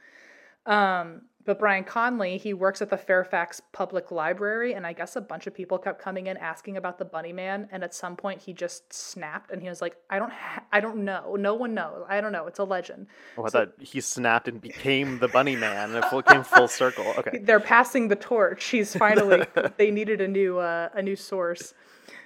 [0.67, 5.21] Um, but Brian Conley, he works at the Fairfax Public Library, and I guess a
[5.21, 7.69] bunch of people kept coming in asking about the Bunny Man.
[7.71, 10.81] And at some point, he just snapped, and he was like, "I don't, ha- I
[10.81, 11.37] don't know.
[11.39, 12.05] No one knows.
[12.09, 12.49] I don't know.
[12.49, 13.07] It's a legend."
[13.39, 16.67] Oh, I so, thought he snapped and became the Bunny Man, and it came full
[16.67, 17.07] circle.
[17.17, 18.65] Okay, they're passing the torch.
[18.65, 19.47] He's finally.
[19.77, 21.75] they needed a new, uh, a new source.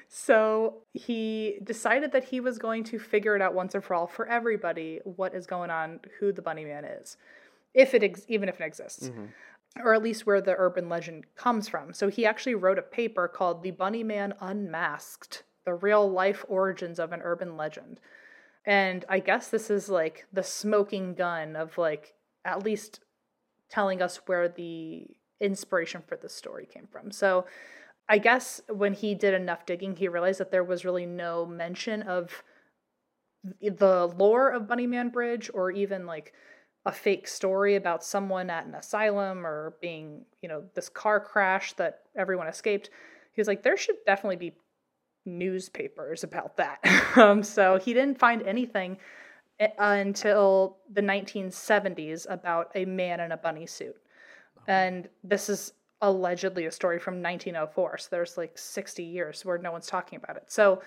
[0.09, 4.09] So he decided that he was going to figure it out once and for all
[4.09, 7.19] for everybody what is going on, who the Bunny Man is
[7.75, 9.09] if it ex- even if it exists.
[9.09, 9.27] Mm-hmm.
[9.85, 11.93] Or at least where the urban legend comes from.
[11.93, 16.99] So he actually wrote a paper called The Bunny Man Unmasked The Real Life Origins
[16.99, 18.01] of an Urban Legend.
[18.67, 23.01] And I guess this is like the smoking gun of like at least
[23.69, 25.07] telling us where the
[25.41, 27.11] inspiration for this story came from.
[27.11, 27.47] So
[28.09, 32.03] I guess when he did enough digging, he realized that there was really no mention
[32.03, 32.43] of
[33.63, 36.33] the lore of Bunnyman Bridge or even like
[36.87, 41.75] a fake story about someone at an asylum or being, you know, this car crash
[41.75, 42.91] that everyone escaped.
[43.33, 44.55] He was like, there should definitely be
[45.27, 46.79] newspapers about that.
[47.17, 48.97] um, so he didn't find anything
[49.59, 53.97] eh, until the 1970s about a man in a bunny suit.
[54.67, 57.99] And this is allegedly a story from 1904.
[57.99, 60.45] So there's like 60 years where no one's talking about it.
[60.51, 60.83] So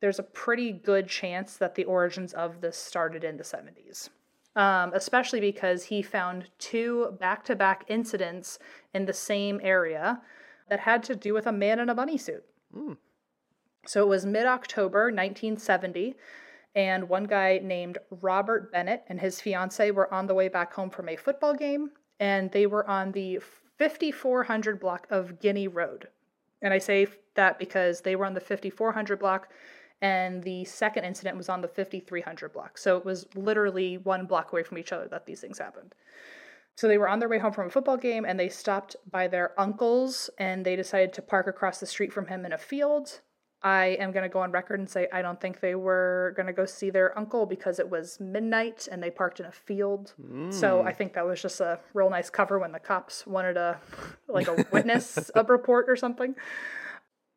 [0.00, 4.10] there's a pretty good chance that the origins of this started in the 70s
[4.56, 8.58] um, especially because he found two back to back incidents
[8.92, 10.20] in the same area
[10.68, 12.44] that had to do with a man in a bunny suit.
[12.76, 12.96] Mm.
[13.86, 16.14] So it was mid October 1970,
[16.74, 20.90] and one guy named Robert Bennett and his fiance were on the way back home
[20.90, 23.38] from a football game, and they were on the
[23.78, 26.08] 5400 block of Guinea Road.
[26.60, 29.48] And I say that because they were on the 5400 block
[30.00, 32.78] and the second incident was on the 5300 block.
[32.78, 35.94] So it was literally one block away from each other that these things happened.
[36.76, 39.26] So they were on their way home from a football game and they stopped by
[39.26, 43.20] their uncle's and they decided to park across the street from him in a field.
[43.60, 46.46] I am going to go on record and say I don't think they were going
[46.46, 50.14] to go see their uncle because it was midnight and they parked in a field.
[50.22, 50.54] Mm.
[50.54, 53.80] So I think that was just a real nice cover when the cops wanted a
[54.28, 56.36] like a witness a report or something.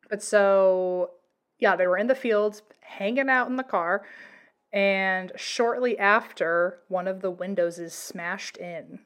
[0.08, 1.10] But so
[1.62, 4.02] yeah, they were in the fields hanging out in the car.
[4.72, 8.98] And shortly after, one of the windows is smashed in.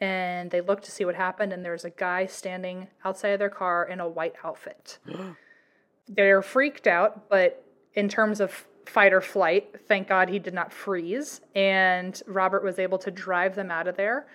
[0.00, 3.50] And they look to see what happened, and there's a guy standing outside of their
[3.50, 4.98] car in a white outfit.
[6.08, 10.72] They're freaked out, but in terms of fight or flight, thank God he did not
[10.72, 11.42] freeze.
[11.54, 14.26] And Robert was able to drive them out of there.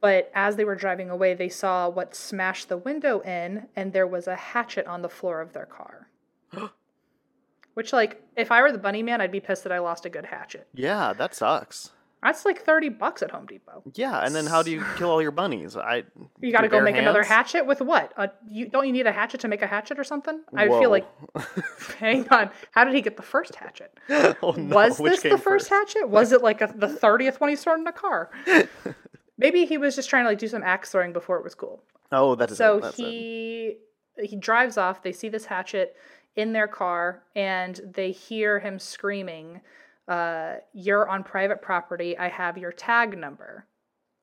[0.00, 4.08] But as they were driving away, they saw what smashed the window in, and there
[4.08, 6.08] was a hatchet on the floor of their car.
[7.74, 10.10] Which, like, if I were the bunny man, I'd be pissed that I lost a
[10.10, 10.66] good hatchet.
[10.74, 11.90] Yeah, that sucks.
[12.22, 13.82] That's like thirty bucks at Home Depot.
[13.94, 15.76] Yeah, and then how do you kill all your bunnies?
[15.76, 16.04] I
[16.40, 18.12] You got to go make another hatchet with what?
[18.16, 20.40] Uh, you don't you need a hatchet to make a hatchet or something?
[20.54, 20.78] I Whoa.
[20.80, 21.04] feel like.
[21.98, 23.92] hang on, how did he get the first hatchet?
[24.08, 24.72] oh, no.
[24.76, 26.08] Was Which this the came first hatchet?
[26.08, 28.30] Was it like a, the thirtieth one he started in a car?
[29.38, 31.82] Maybe he was just trying to like do some axe throwing before it was cool.
[32.12, 32.82] Oh, that is So it.
[32.82, 33.02] That's it.
[33.04, 33.76] he
[34.22, 35.02] he drives off.
[35.02, 35.96] They see this hatchet
[36.36, 39.60] in their car, and they hear him screaming,
[40.08, 42.16] uh, "You're on private property.
[42.16, 43.66] I have your tag number."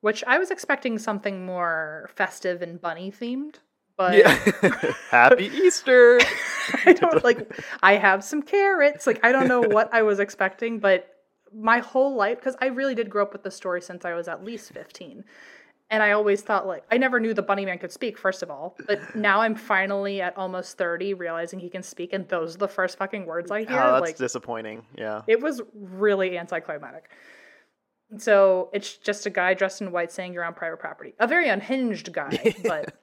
[0.00, 3.56] Which I was expecting something more festive and bunny themed,
[3.98, 4.34] but Yeah.
[5.10, 6.18] Happy Easter.
[6.86, 7.52] I don't like.
[7.82, 9.06] I have some carrots.
[9.06, 11.06] Like I don't know what I was expecting, but
[11.52, 14.26] my whole life, because I really did grow up with the story since I was
[14.26, 15.24] at least fifteen,
[15.90, 18.16] and I always thought like I never knew the bunny man could speak.
[18.18, 22.28] First of all, but now I'm finally at almost thirty, realizing he can speak, and
[22.28, 23.80] those are the first fucking words I oh, hear.
[23.80, 24.82] Oh, that's like disappointing.
[24.96, 25.22] Yeah.
[25.26, 27.10] it was really anticlimactic.
[28.18, 31.14] So it's just a guy dressed in white saying you're on private property.
[31.20, 32.94] A very unhinged guy, but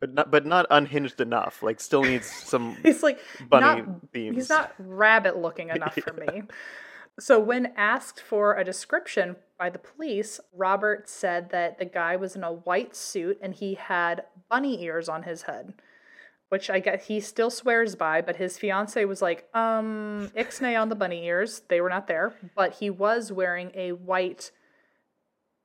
[0.00, 1.62] But not, but not unhinged enough.
[1.62, 4.36] Like, still needs some he's like bunny not themes.
[4.36, 6.42] He's not rabbit looking enough for me.
[7.20, 12.36] So, when asked for a description by the police, Robert said that the guy was
[12.36, 15.74] in a white suit and he had bunny ears on his head,
[16.48, 18.20] which I guess he still swears by.
[18.20, 21.62] But his fiance was like, um, ixnay on the bunny ears.
[21.68, 24.52] They were not there, but he was wearing a white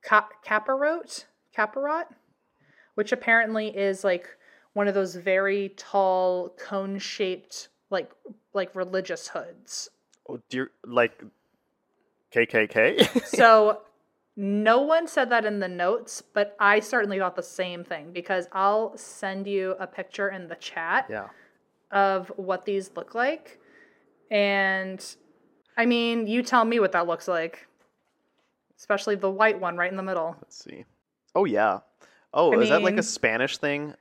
[0.04, 2.06] ca- caparot, caparot,
[2.96, 4.28] which apparently is like
[4.72, 8.10] one of those very tall cone shaped like
[8.54, 9.88] like religious hoods.
[10.28, 11.22] Oh, dear, like
[12.34, 13.26] KKK.
[13.36, 13.80] So
[14.36, 18.48] no one said that in the notes, but I certainly thought the same thing because
[18.52, 21.28] I'll send you a picture in the chat yeah.
[21.90, 23.60] of what these look like.
[24.30, 25.04] And
[25.76, 27.68] I mean, you tell me what that looks like.
[28.76, 30.36] Especially the white one right in the middle.
[30.40, 30.84] Let's see.
[31.34, 31.80] Oh yeah.
[32.32, 33.94] Oh, I is that like a Spanish thing?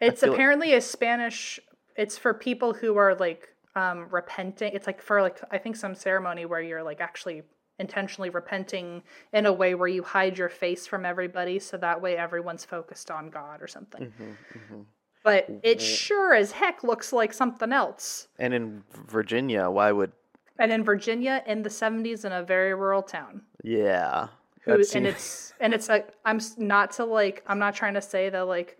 [0.00, 1.60] It's apparently a Spanish.
[1.96, 4.72] It's for people who are like um, repenting.
[4.74, 7.42] It's like for like I think some ceremony where you're like actually
[7.78, 12.16] intentionally repenting in a way where you hide your face from everybody, so that way
[12.16, 14.12] everyone's focused on God or something.
[14.12, 14.80] Mm-hmm,
[15.22, 18.28] But it sure as heck looks like something else.
[18.38, 20.12] And in Virginia, why would?
[20.58, 24.28] And in Virginia, in the '70s, in a very rural town, Yeah.
[24.62, 28.02] who, That and it's and it's like I'm not to like I'm not trying to
[28.02, 28.76] say that like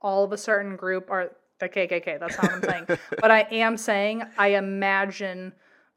[0.00, 2.18] all of a certain group are the KKK.
[2.18, 2.98] That's not what I'm saying.
[3.20, 5.52] but I am saying I imagine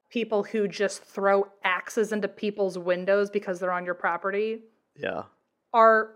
[0.09, 4.61] people who just throw axes into people's windows because they're on your property
[4.95, 5.23] yeah.
[5.73, 6.11] are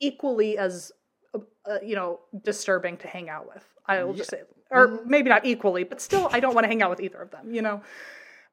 [0.00, 0.92] equally as
[1.34, 3.64] uh, uh, you know disturbing to hang out with.
[3.86, 6.82] I will just say, or maybe not equally, but still, I don't want to hang
[6.82, 7.52] out with either of them.
[7.52, 7.82] You know.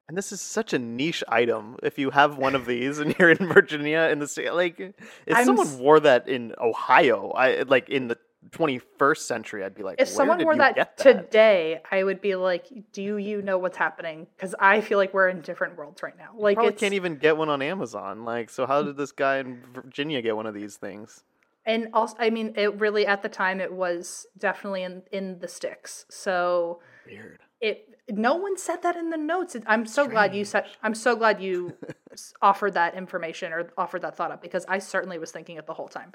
[0.07, 1.77] And this is such a niche item.
[1.83, 4.95] If you have one of these and you're in Virginia in the state, like if
[5.35, 8.17] I'm someone wore that in Ohio, I like in the
[8.51, 10.97] 21st century, I'd be like, if someone wore you that, that?
[10.97, 15.29] today, I would be like, "Do you know what's happening?" Because I feel like we're
[15.29, 16.31] in different worlds right now.
[16.35, 18.25] Like it's can't even get one on Amazon.
[18.25, 21.23] Like, so how did this guy in Virginia get one of these things?
[21.69, 25.47] and also, I mean, it really at the time it was definitely in in the
[25.47, 26.05] sticks.
[26.09, 27.39] So Weird.
[27.61, 29.55] it no one said that in the notes.
[29.67, 30.65] I'm so glad you said.
[30.81, 31.75] I'm so glad you
[32.41, 35.75] offered that information or offered that thought up because I certainly was thinking it the
[35.75, 36.13] whole time.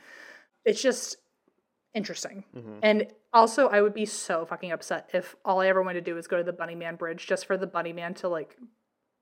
[0.64, 1.18] It's just
[1.94, 2.44] interesting.
[2.54, 2.78] Mhm.
[2.82, 6.14] And also, I would be so fucking upset if all I ever wanted to do
[6.14, 8.56] was go to the Bunny Man Bridge just for the Bunny Man to like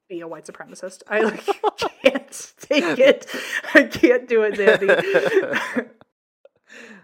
[0.09, 1.03] be a white supremacist.
[1.09, 1.45] I like
[2.03, 3.27] can't take it.
[3.75, 5.89] I can't do it, Zandy.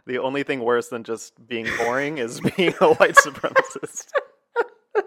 [0.06, 4.06] The only thing worse than just being boring is being a white supremacist.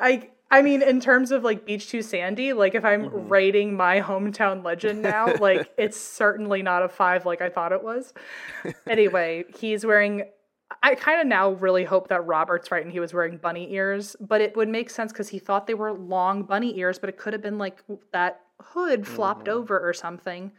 [0.00, 3.30] I I mean, in terms of like Beach Too Sandy, like if I'm Mhm.
[3.30, 7.82] rating my hometown legend now, like it's certainly not a five like I thought it
[7.82, 8.14] was.
[8.86, 10.24] Anyway, he's wearing.
[10.82, 14.16] I kind of now really hope that Robert's right and he was wearing bunny ears,
[14.20, 17.16] but it would make sense because he thought they were long bunny ears, but it
[17.16, 17.82] could have been like
[18.12, 19.52] that hood flopped Mhm.
[19.52, 20.52] over or something.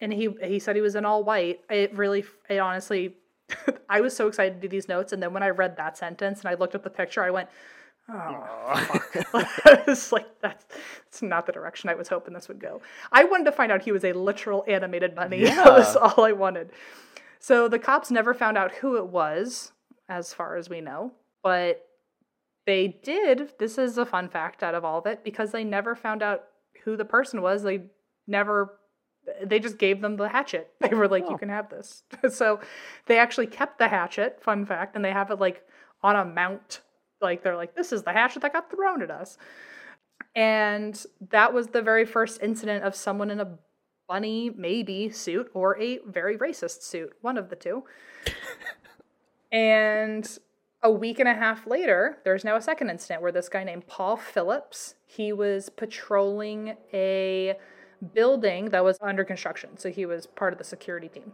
[0.00, 1.60] And he he said he was in all white.
[1.70, 3.16] It really, it honestly,
[3.88, 6.40] I was so excited to do these notes, and then when I read that sentence
[6.40, 7.48] and I looked at the picture, I went,
[8.08, 10.64] "Oh, I was like, that's,
[11.04, 12.80] that's not the direction I was hoping this would go.
[13.12, 15.44] I wanted to find out he was a literal animated bunny.
[15.58, 16.70] That was all I wanted.
[17.40, 19.72] So the cops never found out who it was,
[20.08, 21.86] as far as we know, but
[22.66, 23.52] they did.
[23.58, 26.44] This is a fun fact out of all of it because they never found out
[26.84, 27.62] who the person was.
[27.62, 27.84] They
[28.26, 28.78] never
[29.44, 30.70] they just gave them the hatchet.
[30.80, 31.30] They were like, oh.
[31.30, 32.02] you can have this.
[32.30, 32.60] so
[33.06, 35.66] they actually kept the hatchet, fun fact, and they have it like
[36.02, 36.80] on a mount.
[37.20, 39.38] Like they're like, this is the hatchet that got thrown at us.
[40.34, 43.58] And that was the very first incident of someone in a
[44.08, 47.84] bunny maybe suit or a very racist suit, one of the two.
[49.52, 50.38] and
[50.82, 53.86] a week and a half later, there's now a second incident where this guy named
[53.86, 57.56] Paul Phillips, he was patrolling a
[58.14, 59.76] building that was under construction.
[59.76, 61.32] So he was part of the security team.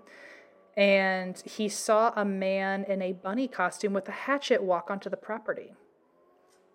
[0.77, 5.17] And he saw a man in a bunny costume with a hatchet walk onto the
[5.17, 5.73] property.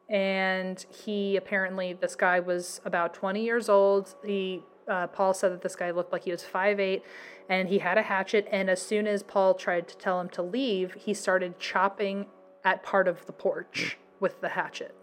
[0.10, 4.16] And he apparently, this guy was about 20 years old.
[4.26, 7.02] He, uh, Paul said that this guy looked like he was 5'8
[7.50, 8.48] and he had a hatchet.
[8.52, 12.26] And as soon as Paul tried to tell him to leave, he started chopping
[12.64, 14.96] at part of the porch with the hatchet.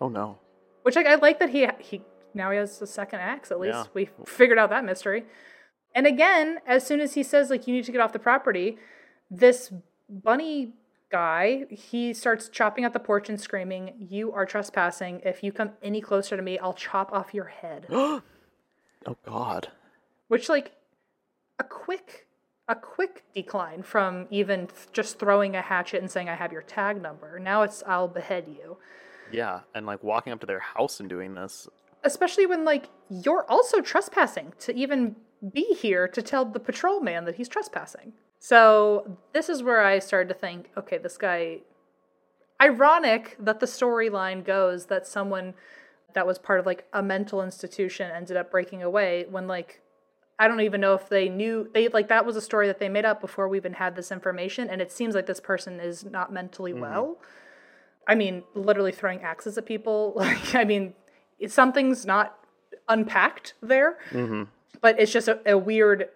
[0.00, 0.38] Oh no.
[0.82, 2.02] Which I, I like that he he
[2.34, 3.74] now he has a second axe at least.
[3.74, 3.84] Yeah.
[3.94, 5.24] We figured out that mystery.
[5.94, 8.78] And again, as soon as he says like you need to get off the property,
[9.30, 9.72] this
[10.08, 10.74] bunny
[11.10, 15.20] guy, he starts chopping at the porch and screaming, "You are trespassing.
[15.24, 18.22] If you come any closer to me, I'll chop off your head." oh
[19.24, 19.68] god.
[20.28, 20.72] Which like
[21.58, 22.26] a quick
[22.68, 27.00] a quick decline from even just throwing a hatchet and saying I have your tag
[27.02, 27.38] number.
[27.38, 28.78] Now it's I'll behead you.
[29.30, 31.68] Yeah, and like walking up to their house and doing this.
[32.04, 35.16] Especially when like you're also trespassing to even
[35.52, 38.12] be here to tell the patrolman that he's trespassing.
[38.38, 41.60] So this is where I started to think, okay, this guy
[42.60, 45.54] ironic that the storyline goes that someone
[46.14, 49.80] that was part of like a mental institution ended up breaking away when like
[50.38, 52.88] I don't even know if they knew they like that was a story that they
[52.88, 56.04] made up before we even had this information and it seems like this person is
[56.04, 56.82] not mentally mm-hmm.
[56.82, 57.18] well.
[58.06, 60.12] I mean, literally throwing axes at people.
[60.16, 60.94] Like I mean,
[61.48, 62.38] something's not
[62.88, 63.98] unpacked there.
[64.10, 64.44] Mm-hmm.
[64.80, 66.08] But it's just a, a weird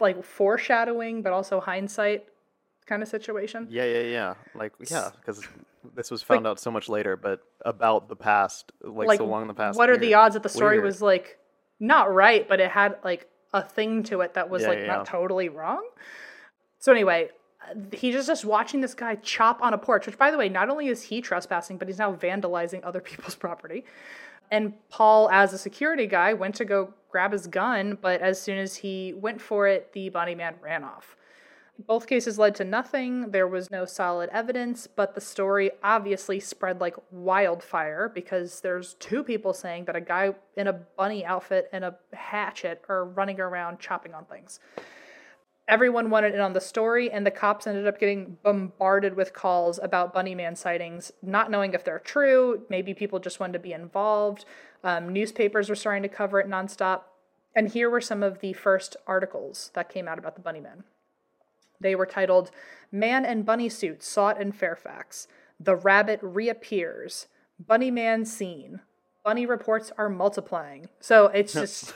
[0.00, 2.26] like foreshadowing but also hindsight
[2.86, 3.66] kind of situation.
[3.70, 4.34] Yeah, yeah, yeah.
[4.54, 5.46] Like yeah, cuz
[5.94, 9.26] this was found like, out so much later, but about the past, like, like so
[9.26, 9.78] long in the past.
[9.78, 9.94] What year.
[9.96, 10.84] are the odds that the story Weird.
[10.84, 11.38] was like
[11.80, 14.86] not right, but it had like a thing to it that was yeah, like yeah.
[14.86, 15.82] not totally wrong.
[16.78, 17.30] So anyway,
[17.92, 20.68] he's just, just watching this guy chop on a porch, which by the way, not
[20.68, 23.84] only is he trespassing, but he's now vandalizing other people's property.
[24.50, 28.58] And Paul, as a security guy, went to go grab his gun, but as soon
[28.58, 31.16] as he went for it, the bunny man ran off.
[31.86, 33.30] Both cases led to nothing.
[33.30, 39.22] There was no solid evidence, but the story obviously spread like wildfire because there's two
[39.22, 43.78] people saying that a guy in a bunny outfit and a hatchet are running around
[43.78, 44.58] chopping on things.
[45.68, 49.78] Everyone wanted in on the story, and the cops ended up getting bombarded with calls
[49.82, 52.62] about Bunny Man sightings, not knowing if they're true.
[52.70, 54.46] Maybe people just wanted to be involved.
[54.82, 57.02] Um, newspapers were starting to cover it nonstop.
[57.54, 60.84] And here were some of the first articles that came out about the Bunny Man.
[61.80, 62.50] They were titled
[62.90, 65.28] Man and Bunny Suit Sought in Fairfax.
[65.60, 67.26] The Rabbit Reappears.
[67.58, 68.80] Bunny Man Seen.
[69.24, 70.88] Bunny reports are multiplying.
[71.00, 71.94] So it's just,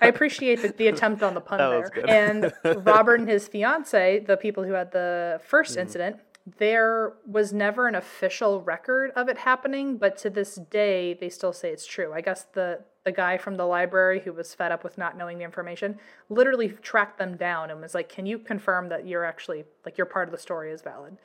[0.00, 1.58] I appreciate the, the, attempt on the pun
[1.94, 2.10] there.
[2.10, 2.52] and
[2.86, 5.76] Robert and his fiance, the people who had the 1st mm.
[5.76, 6.16] incident,
[6.58, 11.52] there was never an official record of it happening, but to this day, they still
[11.52, 12.12] say it's true.
[12.12, 15.38] I guess the the guy from the library who was fed up with not knowing
[15.38, 19.64] the information literally tracked them down and was like, "Can you confirm that you're actually
[19.84, 21.16] like your part of the story is valid?"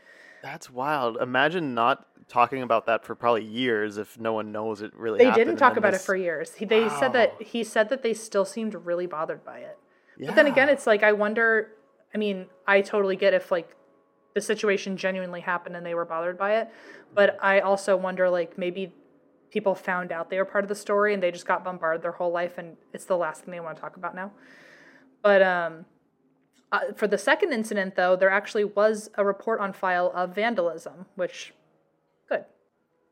[0.48, 1.18] That's wild.
[1.18, 5.18] Imagine not talking about that for probably years if no one knows it really.
[5.18, 6.04] They didn't talk about this...
[6.04, 6.54] it for years.
[6.54, 7.00] He, they wow.
[7.02, 9.78] said that he said that they still seemed really bothered by it.
[10.18, 10.28] Yeah.
[10.28, 11.72] But then again, it's like I wonder.
[12.16, 13.76] I mean, I totally get if like
[14.36, 16.70] the situation genuinely happened and they were bothered by it,
[17.14, 18.94] but I also wonder like maybe
[19.52, 22.14] people found out they were part of the story and they just got bombarded their
[22.14, 24.32] whole life and it's the last thing they want to talk about now.
[25.22, 25.86] But um,
[26.72, 31.06] uh, for the second incident, though, there actually was a report on file of vandalism,
[31.16, 31.54] which
[32.30, 32.46] good.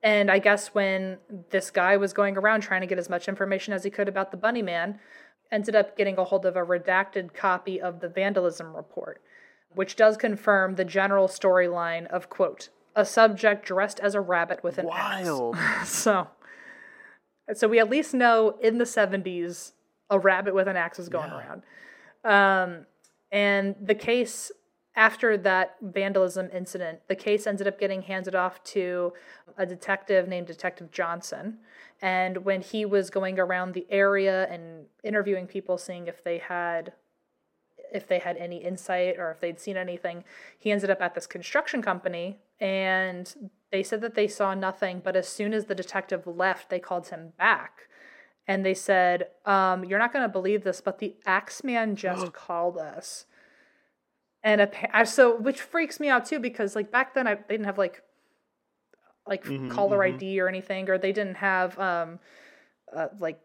[0.04, 1.18] And I guess when
[1.52, 4.32] this guy was going around trying to get as much information as he could about
[4.32, 5.00] the Bunny Man,
[5.52, 9.22] ended up getting a hold of a redacted copy of the vandalism report,
[9.74, 14.78] which does confirm the general storyline of quote a subject dressed as a rabbit with
[14.78, 15.56] an Wild.
[15.58, 15.90] axe.
[15.90, 16.28] so,
[17.54, 19.74] so we at least know in the 70s
[20.10, 21.38] a rabbit with an axe was going yeah.
[21.38, 21.64] around.
[22.24, 22.86] Um,
[23.36, 24.50] and the case
[24.96, 29.12] after that vandalism incident, the case ended up getting handed off to
[29.58, 31.58] a detective named Detective Johnson.
[32.02, 36.94] And when he was going around the area and interviewing people, seeing if they had
[37.94, 40.24] if they had any insight or if they'd seen anything,
[40.58, 45.16] he ended up at this construction company and they said that they saw nothing, but
[45.16, 47.90] as soon as the detective left, they called him back
[48.48, 52.78] and they said, um, "You're not going to believe this, but the Axeman just called
[52.78, 53.26] us."
[54.44, 57.66] And a, so, which freaks me out too, because like back then, I they didn't
[57.66, 58.04] have like
[59.28, 60.16] like mm-hmm, caller mm-hmm.
[60.16, 62.20] ID or anything, or they didn't have um,
[62.96, 63.40] uh, like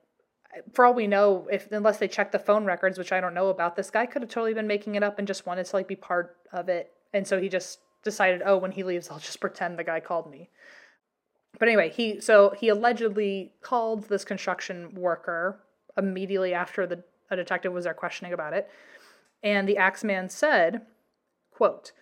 [0.72, 3.48] for all we know, if unless they check the phone records, which I don't know
[3.48, 5.88] about, this guy could have totally been making it up and just wanted to like
[5.88, 9.40] be part of it, and so he just decided, oh, when he leaves, I'll just
[9.40, 10.50] pretend the guy called me.
[11.58, 15.60] But anyway, he so he allegedly called this construction worker
[15.96, 18.68] immediately after the a detective was there questioning about it,
[19.42, 20.86] and the axeman said,
[21.50, 21.92] "quote."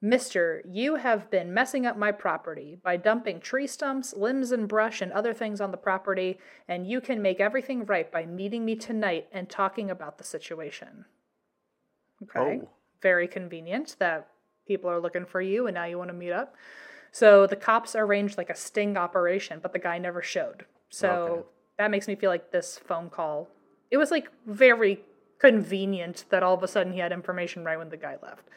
[0.00, 5.00] Mister, you have been messing up my property by dumping tree stumps, limbs, and brush
[5.00, 6.38] and other things on the property,
[6.68, 11.06] and you can make everything right by meeting me tonight and talking about the situation.
[12.22, 12.60] Okay.
[12.62, 12.68] Oh.
[13.00, 14.28] Very convenient that
[14.66, 16.54] people are looking for you and now you want to meet up.
[17.14, 20.64] So the cops arranged like a sting operation, but the guy never showed.
[20.88, 21.42] So okay.
[21.78, 23.48] that makes me feel like this phone call,
[23.92, 25.00] it was like very
[25.38, 28.48] convenient that all of a sudden he had information right when the guy left.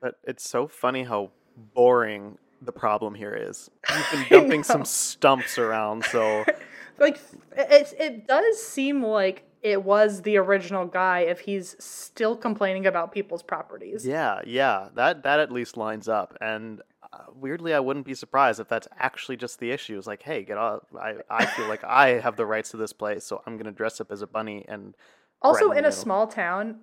[0.00, 1.32] But it's so funny how
[1.74, 3.70] boring the problem here is.
[3.90, 6.46] You've been dumping some stumps around, so
[6.98, 7.20] like
[7.58, 13.12] it it does seem like it was the original guy if he's still complaining about
[13.12, 14.06] people's properties.
[14.06, 16.38] Yeah, yeah, that that at least lines up.
[16.40, 16.80] And
[17.16, 19.96] uh, weirdly, I wouldn't be surprised if that's actually just the issue.
[19.96, 20.82] It's like, hey, get off!
[20.98, 24.00] I I feel like I have the rights to this place, so I'm gonna dress
[24.00, 24.94] up as a bunny and.
[25.42, 26.78] Also, in a small town,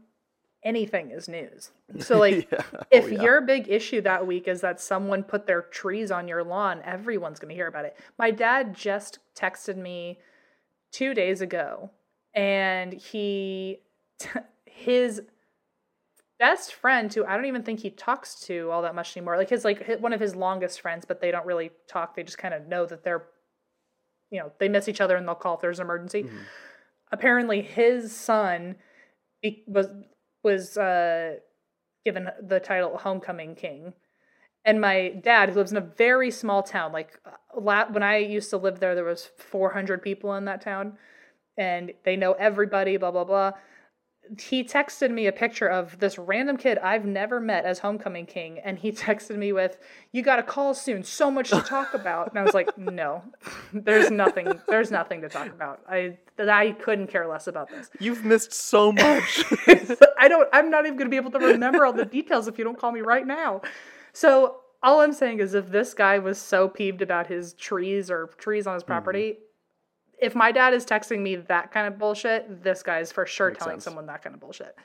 [0.64, 1.72] anything is news.
[2.00, 2.62] So like yeah.
[2.90, 3.22] If oh, yeah.
[3.22, 7.40] your big issue that week is that someone put their trees on your lawn, everyone's
[7.40, 7.96] going to hear about it.
[8.18, 10.20] My dad just texted me
[10.92, 11.92] 2 days ago
[12.34, 13.82] and he
[14.66, 15.22] his
[16.44, 19.38] best friend who I don't even think he talks to all that much anymore.
[19.38, 22.18] Like his like one of his longest friends, but they don't really talk.
[22.18, 23.28] They just kind of know that they're
[24.30, 26.24] you know, they miss each other and they'll call if there's an emergency.
[26.24, 26.38] Mm-hmm.
[27.14, 28.76] Apparently his son
[29.68, 29.88] was
[30.44, 31.36] was uh,
[32.04, 33.94] given the title Homecoming King.
[34.66, 37.22] And my dad, who lives in a very small town, like
[37.54, 40.98] when I used to live there, there was 400 people in that town,
[41.58, 42.98] and they know everybody.
[42.98, 43.54] Blah blah blah
[44.40, 48.60] he texted me a picture of this random kid I've never met as homecoming king,
[48.60, 49.78] and he texted me with,
[50.12, 51.04] "You got to call soon.
[51.04, 53.24] So much to talk about." And I was like, "No,
[53.74, 54.60] there's nothing.
[54.68, 55.82] There's nothing to talk about.
[55.90, 57.90] I I couldn't care less about this.
[58.00, 59.44] You've missed so much.
[60.18, 60.48] I don't.
[60.54, 62.78] I'm not even going to be able to remember all the details if you don't
[62.78, 63.62] call me right now.
[64.14, 68.28] So all I'm saying is, if this guy was so peeved about his trees or
[68.38, 69.44] trees on his property, mm
[70.20, 73.60] if my dad is texting me that kind of bullshit, this guy's for sure Makes
[73.60, 73.84] telling sense.
[73.84, 74.76] someone that kind of bullshit.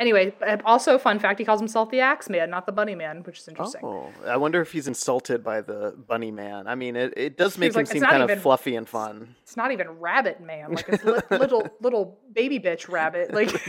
[0.00, 3.24] Anyway, uh, also fun fact, he calls himself the Axe Man, not the Bunny Man,
[3.24, 3.80] which is interesting.
[3.82, 6.68] Oh, I wonder if he's insulted by the Bunny Man.
[6.68, 9.34] I mean, it, it does make him like, seem kind even, of fluffy and fun.
[9.42, 13.34] It's not even Rabbit Man, like it's li- little little baby bitch rabbit.
[13.34, 13.50] Like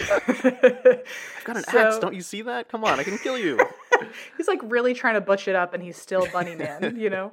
[0.00, 1.98] I've got an so, axe.
[2.00, 2.68] Don't you see that?
[2.68, 3.60] Come on, I can kill you.
[4.36, 6.96] he's like really trying to butch it up, and he's still Bunny Man.
[6.98, 7.32] You know.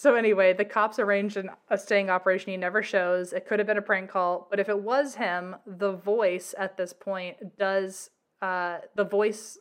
[0.00, 3.34] So anyway, the cops arranged an, a sting operation he never shows.
[3.34, 6.78] It could have been a prank call, but if it was him, the voice at
[6.78, 8.08] this point does
[8.40, 9.58] uh, the voice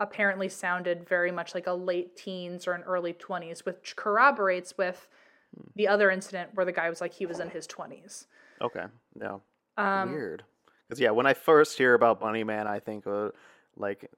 [0.00, 5.06] apparently sounded very much like a late teens or an early 20s, which corroborates with
[5.76, 8.26] the other incident where the guy was like he was in his 20s.
[8.60, 8.86] Okay.
[9.20, 9.36] Yeah.
[9.76, 10.42] Um, Weird.
[10.88, 13.28] Because yeah, when I first hear about Bunny Man, I think uh,
[13.76, 14.10] like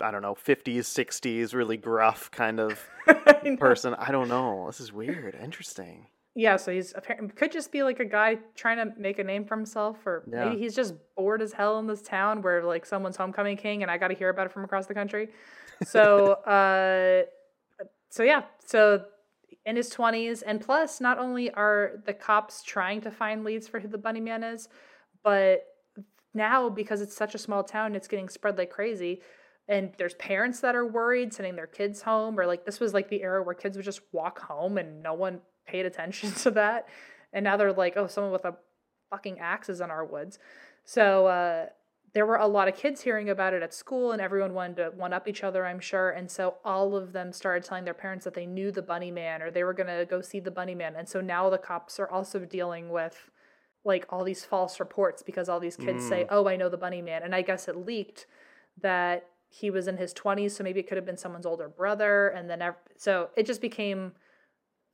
[0.00, 3.94] I don't know, 50s, 60s, really gruff kind of I person.
[3.94, 4.66] I don't know.
[4.66, 5.36] This is weird.
[5.42, 6.06] Interesting.
[6.34, 9.46] Yeah, so he's apparently could just be like a guy trying to make a name
[9.46, 10.44] for himself, or yeah.
[10.44, 13.90] maybe he's just bored as hell in this town where like someone's homecoming king, and
[13.90, 15.30] I got to hear about it from across the country.
[15.82, 17.22] So, uh,
[18.10, 19.06] so yeah, so
[19.64, 23.80] in his twenties, and plus, not only are the cops trying to find leads for
[23.80, 24.68] who the bunny man is,
[25.24, 25.64] but
[26.34, 29.22] now because it's such a small town, it's getting spread like crazy
[29.68, 33.08] and there's parents that are worried sending their kids home or like this was like
[33.08, 36.86] the era where kids would just walk home and no one paid attention to that.
[37.32, 38.56] And now they're like oh someone with a
[39.10, 40.38] fucking axe is in our woods.
[40.84, 41.66] So uh,
[42.14, 44.92] there were a lot of kids hearing about it at school and everyone wanted to
[44.96, 46.10] one up each other i'm sure.
[46.10, 49.42] And so all of them started telling their parents that they knew the bunny man
[49.42, 50.94] or they were going to go see the bunny man.
[50.96, 53.30] And so now the cops are also dealing with
[53.84, 56.08] like all these false reports because all these kids mm.
[56.08, 57.24] say oh i know the bunny man.
[57.24, 58.26] And i guess it leaked
[58.80, 62.28] that he was in his 20s so maybe it could have been someone's older brother
[62.28, 62.62] and then
[62.96, 64.12] so it just became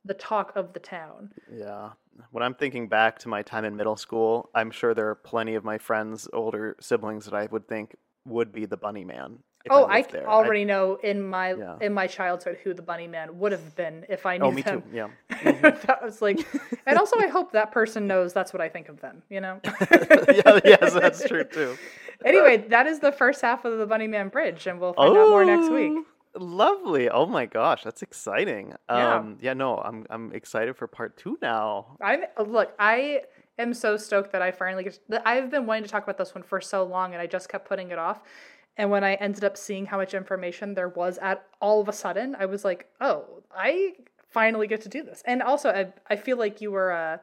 [0.05, 1.89] the talk of the town yeah
[2.31, 5.55] when i'm thinking back to my time in middle school i'm sure there are plenty
[5.55, 7.95] of my friends older siblings that i would think
[8.25, 9.39] would be the bunny man
[9.69, 11.77] oh, I, I already I, know in my yeah.
[11.81, 14.61] in my childhood who the Bunny Man would have been if I knew oh, me
[14.61, 14.81] them.
[14.81, 14.87] Too.
[14.93, 15.87] Yeah, mm-hmm.
[15.87, 16.45] that was like,
[16.85, 19.23] and also I hope that person knows that's what I think of them.
[19.29, 19.59] You know.
[19.65, 21.77] yeah, yes, that's true too.
[22.25, 25.25] Anyway, that is the first half of the Bunny Man Bridge, and we'll find oh,
[25.25, 25.91] out more next week.
[25.93, 26.05] Oh,
[26.43, 27.09] lovely.
[27.09, 28.73] Oh my gosh, that's exciting.
[28.89, 29.15] Yeah.
[29.15, 31.97] Um, yeah, no, I'm I'm excited for part two now.
[32.01, 33.21] I look, I
[33.57, 34.99] am so stoked that I finally get.
[35.09, 37.49] To, I've been wanting to talk about this one for so long, and I just
[37.49, 38.21] kept putting it off.
[38.75, 41.93] And when I ended up seeing how much information there was at all of a
[41.93, 43.93] sudden, I was like, oh, I
[44.29, 45.21] finally get to do this.
[45.25, 47.21] And also, I, I feel like you were a,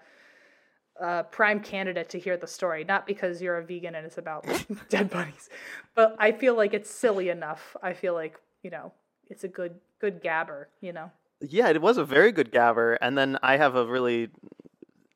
[1.01, 4.47] a prime candidate to hear the story, not because you're a vegan and it's about
[4.89, 5.49] dead bunnies,
[5.95, 7.77] but I feel like it's silly enough.
[7.83, 8.93] I feel like, you know,
[9.29, 11.11] it's a good, good gabber, you know?
[11.41, 12.99] Yeah, it was a very good gabber.
[13.01, 14.29] And then I have a really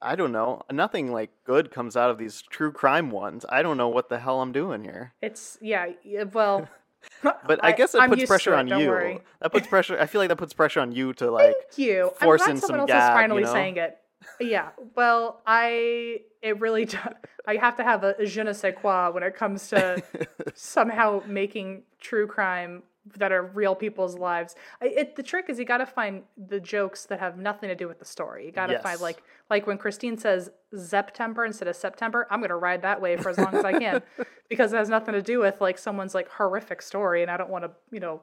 [0.05, 0.63] I don't know.
[0.71, 3.47] Nothing like good comes out of these true crime ones.
[3.49, 5.15] I don't know what the hell I'm doing here.
[5.23, 5.87] It's yeah.
[6.33, 6.69] Well,
[7.23, 8.89] but I, I guess it I'm puts pressure on you.
[8.89, 9.21] Worry.
[9.41, 9.99] That puts pressure.
[9.99, 11.55] I feel like that puts pressure on you to like.
[11.55, 12.13] Thank you.
[12.21, 13.53] Force I'm glad in someone some else gab, is finally you know?
[13.53, 13.99] saying it.
[14.41, 14.71] Yeah.
[14.95, 16.89] Well, I it really
[17.47, 20.03] I have to have a je ne sais quoi when it comes to
[20.55, 22.83] somehow making true crime
[23.19, 24.55] that are real people's lives.
[24.81, 27.75] I, it, the trick is you got to find the jokes that have nothing to
[27.75, 28.47] do with the story.
[28.47, 28.83] You got to yes.
[28.83, 33.21] find like like when Christine says September instead of September, I'm gonna ride that wave
[33.21, 34.03] for as long as I can
[34.49, 37.51] because it has nothing to do with like someone's like horrific story, and I don't
[37.51, 38.23] want to you know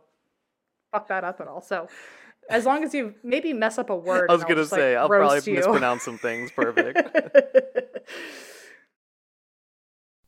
[0.92, 1.62] fuck that up at all.
[1.62, 1.88] So.
[2.52, 5.08] As long as you maybe mess up a word, I was gonna say like, I'll
[5.08, 5.58] probably you.
[5.58, 6.52] mispronounce some things.
[6.52, 7.00] Perfect.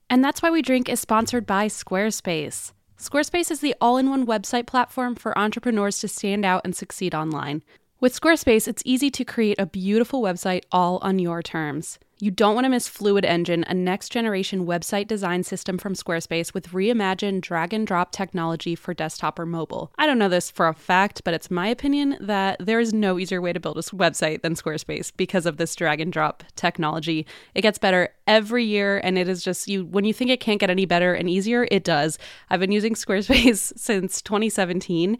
[0.09, 2.71] and that's why we drink is sponsored by Squarespace.
[2.97, 7.13] Squarespace is the all in one website platform for entrepreneurs to stand out and succeed
[7.13, 7.63] online.
[7.99, 11.99] With Squarespace, it's easy to create a beautiful website all on your terms.
[12.23, 16.53] You don't want to miss Fluid Engine, a next generation website design system from Squarespace
[16.53, 19.91] with reimagined drag and drop technology for desktop or mobile.
[19.97, 23.19] I don't know this for a fact, but it's my opinion that there is no
[23.19, 27.25] easier way to build a website than Squarespace because of this drag and drop technology.
[27.55, 30.61] It gets better every year, and it is just you when you think it can't
[30.61, 32.17] get any better and easier, it does.
[32.49, 35.17] I've been using Squarespace since 2017.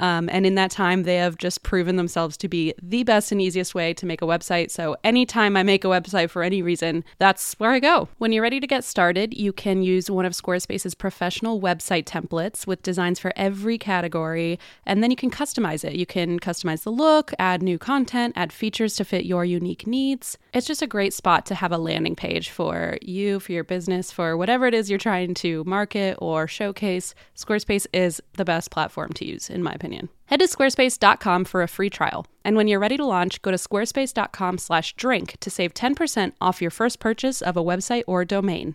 [0.00, 3.40] Um, and in that time, they have just proven themselves to be the best and
[3.40, 4.70] easiest way to make a website.
[4.70, 8.08] So anytime I make a website for any reason, that's where I go.
[8.18, 12.66] When you're ready to get started, you can use one of Squarespace's professional website templates
[12.66, 15.94] with designs for every category, and then you can customize it.
[15.94, 20.36] You can customize the look, add new content, add features to fit your unique needs.
[20.52, 24.12] It's just a great spot to have a landing page for you, for your business,
[24.12, 27.14] for whatever it is you're trying to market or showcase.
[27.36, 30.08] Squarespace is the best platform to use, in my opinion opinion.
[30.26, 32.26] Head to squarespace.com for a free trial.
[32.44, 36.98] And when you're ready to launch, go to squarespace.com/drink to save 10% off your first
[36.98, 38.74] purchase of a website or domain.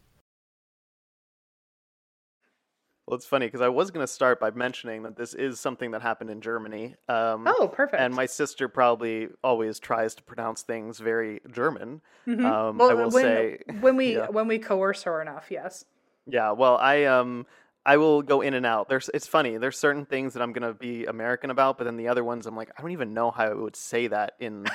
[3.11, 5.91] Well, it's funny because I was going to start by mentioning that this is something
[5.91, 6.95] that happened in Germany.
[7.09, 8.01] Um, oh, perfect.
[8.01, 11.99] And my sister probably always tries to pronounce things very German.
[12.25, 12.45] Mm-hmm.
[12.45, 14.29] Um, well, I will when, say when we yeah.
[14.29, 15.83] when we coerce her enough, yes.
[16.25, 16.51] Yeah.
[16.51, 17.45] Well, I um
[17.85, 18.87] I will go in and out.
[18.87, 19.57] There's it's funny.
[19.57, 22.47] There's certain things that I'm going to be American about, but then the other ones
[22.47, 24.67] I'm like I don't even know how I would say that in.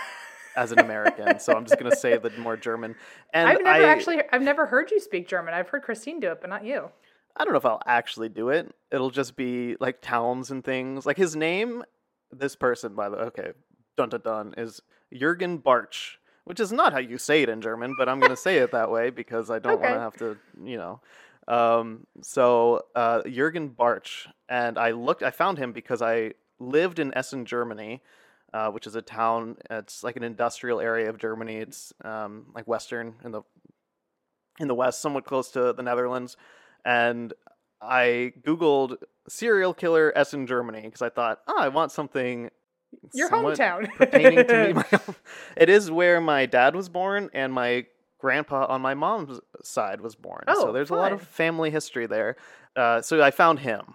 [0.56, 2.94] as an American, so I'm just gonna say the more German.
[3.34, 5.52] And I've never I, actually, I've never heard you speak German.
[5.52, 6.88] I've heard Christine do it, but not you.
[7.36, 8.74] I don't know if I'll actually do it.
[8.90, 11.04] It'll just be like towns and things.
[11.06, 11.84] Like his name,
[12.30, 13.52] this person, by the way, okay,
[13.96, 14.80] dun dun dun, is
[15.12, 18.36] Jurgen Bartsch, which is not how you say it in German, but I'm going to
[18.36, 19.82] say it that way because I don't Okay.
[19.82, 21.00] want to have to, you know.
[21.48, 27.14] Um, so uh, Jürgen Bartsch, and I looked, I found him because I lived in
[27.16, 28.02] Essen, Germany,
[28.52, 29.56] uh, which is a town.
[29.70, 31.56] It's like an industrial area of Germany.
[31.58, 33.42] It's um, like western in the
[34.58, 36.36] in the west, somewhat close to the Netherlands,
[36.86, 37.34] and
[37.82, 38.96] I googled
[39.28, 42.50] serial killer Essen, Germany because I thought, oh, I want something.
[43.12, 43.92] Your hometown.
[43.94, 44.82] pertaining to me.
[45.56, 47.86] It is where my dad was born and my
[48.18, 50.44] grandpa on my mom's side was born.
[50.46, 52.36] Oh, so there's a lot of family history there.
[52.76, 53.94] Uh, so I found him,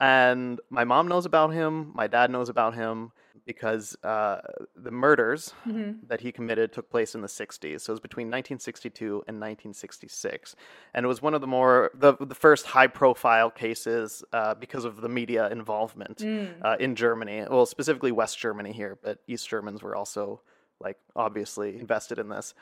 [0.00, 1.92] and my mom knows about him.
[1.94, 3.10] My dad knows about him
[3.48, 4.40] because uh,
[4.76, 6.06] the murders Mhm.
[6.06, 7.80] that he committed took place in the 60s.
[7.82, 10.54] So it was between 1962 and 1966,
[10.94, 14.84] and it was one of the more the the first high profile cases uh, because
[14.84, 16.62] of the media involvement Mm.
[16.62, 17.46] uh, in Germany.
[17.50, 20.42] Well, specifically West Germany here, but East Germans were also
[20.78, 22.54] like obviously invested in this.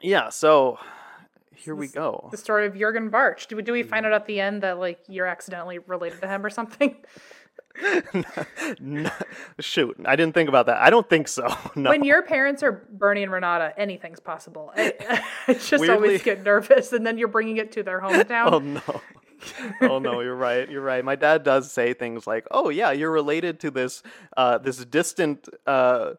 [0.00, 0.78] Yeah, so
[1.54, 2.28] here we go.
[2.30, 3.46] The story of Jurgen Bartsch.
[3.48, 6.28] Do we, do we find out at the end that like you're accidentally related to
[6.28, 6.96] him or something?
[8.80, 9.10] No,
[9.60, 10.78] shoot, I didn't think about that.
[10.78, 11.46] I don't think so.
[11.76, 11.90] No.
[11.90, 14.72] When your parents are Bernie and Renata, anything's possible.
[14.76, 14.94] I,
[15.48, 18.52] I just Weirdly- always get nervous, and then you're bringing it to their hometown.
[18.52, 19.00] Oh no.
[19.82, 20.68] oh no, you're right.
[20.70, 21.04] You're right.
[21.04, 24.02] My dad does say things like, "Oh yeah, you're related to this
[24.36, 26.12] uh, this distant uh,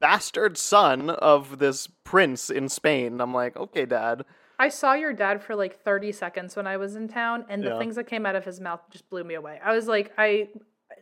[0.00, 4.24] bastard son of this prince in Spain." I'm like, "Okay, dad."
[4.58, 7.70] I saw your dad for like 30 seconds when I was in town, and the
[7.70, 7.78] Yeah.
[7.78, 9.58] things that came out of his mouth just blew me away.
[9.64, 10.50] I was like, I,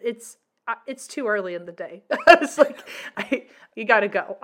[0.03, 0.37] it's,
[0.69, 2.03] uh, it's too early in the day.
[2.27, 4.37] I was like, I, you gotta go.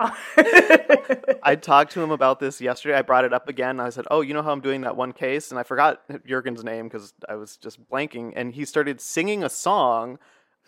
[1.43, 2.97] I talked to him about this yesterday.
[2.97, 3.79] I brought it up again.
[3.79, 6.63] I said, "Oh, you know how I'm doing that one case?" And I forgot Jurgen's
[6.63, 8.33] name because I was just blanking.
[8.35, 10.17] And he started singing a song,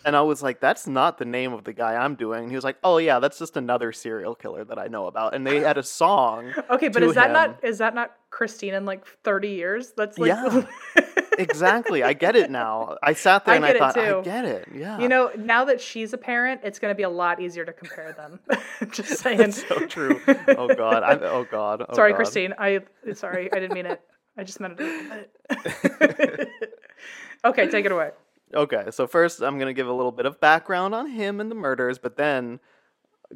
[0.05, 2.55] and I was like, "That's not the name of the guy I'm doing." And he
[2.55, 5.61] was like, "Oh yeah, that's just another serial killer that I know about." And they
[5.61, 6.53] had a song.
[6.69, 7.33] okay, but is that him.
[7.33, 9.93] not is that not Christine in like 30 years?
[9.95, 10.65] That's like, Yeah.
[11.39, 12.03] exactly.
[12.03, 12.97] I get it now.
[13.01, 14.19] I sat there I and I thought, too.
[14.19, 14.67] I get it.
[14.73, 14.99] Yeah.
[14.99, 18.13] you know, now that she's a parent, it's gonna be a lot easier to compare
[18.13, 18.39] them.
[18.91, 19.37] just saying.
[19.37, 20.21] That's so true.
[20.49, 21.03] Oh god.
[21.03, 21.85] I, oh god.
[21.87, 22.17] Oh, sorry, God.
[22.17, 22.53] Christine.
[22.57, 22.81] I
[23.13, 24.01] sorry, I didn't mean it.
[24.37, 26.49] I just meant it a little bit.
[27.45, 28.11] okay, take it away.
[28.53, 31.55] Okay, so first I'm gonna give a little bit of background on him and the
[31.55, 32.59] murders, but then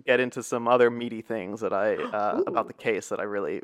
[0.06, 3.62] get into some other meaty things that I uh, about the case that I really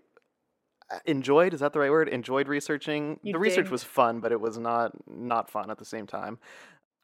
[1.06, 1.54] enjoyed.
[1.54, 2.10] Is that the right word?
[2.10, 3.20] Enjoyed researching.
[3.24, 6.40] You the research was fun, but it was not not fun at the same time.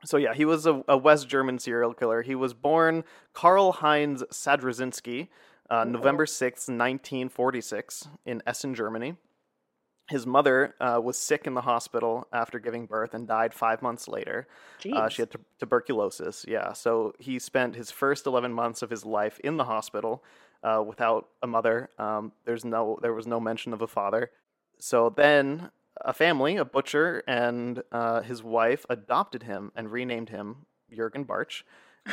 [0.03, 2.21] So yeah, he was a, a West German serial killer.
[2.21, 5.29] He was born Karl Heinz Sadrozinski,
[5.69, 9.15] uh, November sixth, nineteen forty six, in Essen, Germany.
[10.07, 14.07] His mother uh, was sick in the hospital after giving birth and died five months
[14.07, 14.47] later.
[14.95, 16.73] Uh, she had tu- tuberculosis, yeah.
[16.73, 20.23] So he spent his first 11 months of his life in the hospital
[20.65, 21.89] uh, without a mother.
[21.99, 24.31] Um, there's no, there was no mention of a father.
[24.79, 25.69] So then
[26.01, 31.63] a family, a butcher, and uh, his wife adopted him and renamed him Jurgen Bartsch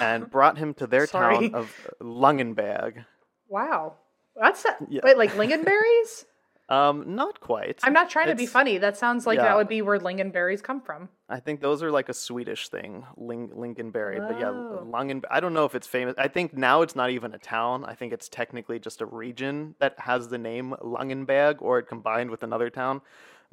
[0.00, 1.48] and brought him to their Sorry.
[1.50, 1.66] town of
[2.00, 3.04] Langenberg.
[3.48, 3.94] Wow.
[4.40, 5.00] That's a, Yeah.
[5.04, 6.24] wait, like lingonberries?
[6.72, 7.80] Um, not quite.
[7.82, 8.78] I'm not trying to be funny.
[8.78, 9.44] That sounds like yeah.
[9.44, 11.10] that would be where lingonberries come from.
[11.28, 14.18] I think those are like a Swedish thing, Ling- Lincolnberry.
[14.26, 14.50] But yeah.
[14.50, 15.22] Langen.
[15.30, 16.14] I don't know if it's famous.
[16.16, 17.84] I think now it's not even a town.
[17.84, 22.30] I think it's technically just a region that has the name Langenberg, or it combined
[22.30, 23.02] with another town.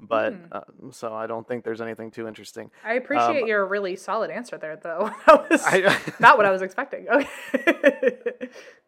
[0.02, 0.46] But Hmm.
[0.54, 0.62] uh,
[0.92, 2.72] so I don't think there's anything too interesting.
[2.86, 5.12] I appreciate Um, your really solid answer there, though.
[5.28, 7.08] That was I, not what I was expecting.
[7.54, 8.50] Okay.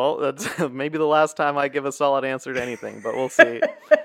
[0.00, 3.28] well, that's maybe the last time I give a solid answer to anything, but we'll
[3.28, 3.60] see.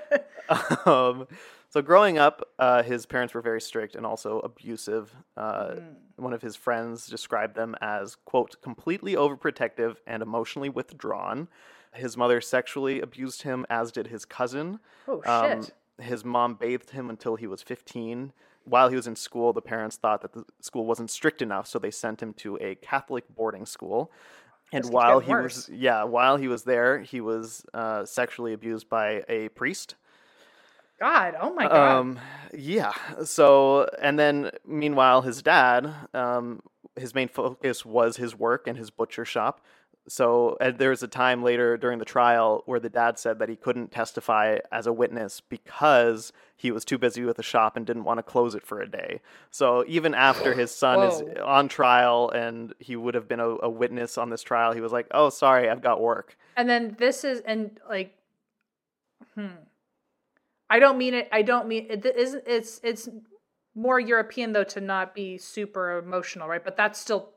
[0.86, 1.26] um,
[1.70, 5.14] so growing up, uh, his parents were very strict and also abusive.
[5.36, 5.76] Uh,
[6.16, 11.48] One of his friends described them as quote completely overprotective and emotionally withdrawn.
[11.92, 14.78] His mother sexually abused him, as did his cousin.
[15.08, 15.74] oh Um, shit.
[15.98, 18.32] his mom bathed him until he was 15.
[18.64, 21.78] While he was in school, the parents thought that the school wasn't strict enough, so
[21.78, 24.10] they sent him to a Catholic boarding school.
[24.72, 25.68] And while he worse.
[25.68, 29.94] was, yeah, while he was there, he was uh, sexually abused by a priest.
[30.98, 31.34] God.
[31.40, 31.98] Oh my god.
[31.98, 32.18] Um,
[32.52, 32.92] yeah.
[33.24, 36.62] So, and then meanwhile, his dad, um,
[36.96, 39.60] his main focus was his work and his butcher shop.
[40.08, 43.48] So uh, there was a time later during the trial where the dad said that
[43.48, 47.84] he couldn't testify as a witness because he was too busy with the shop and
[47.84, 49.20] didn't want to close it for a day.
[49.50, 53.68] So even after his son is on trial and he would have been a, a
[53.68, 57.24] witness on this trial, he was like, "Oh, sorry, I've got work." And then this
[57.24, 58.14] is and like,
[59.34, 59.48] hmm.
[60.70, 61.28] I don't mean it.
[61.32, 62.04] I don't mean it.
[62.06, 63.08] Isn't it's it's
[63.74, 66.64] more European though to not be super emotional, right?
[66.64, 67.30] But that's still.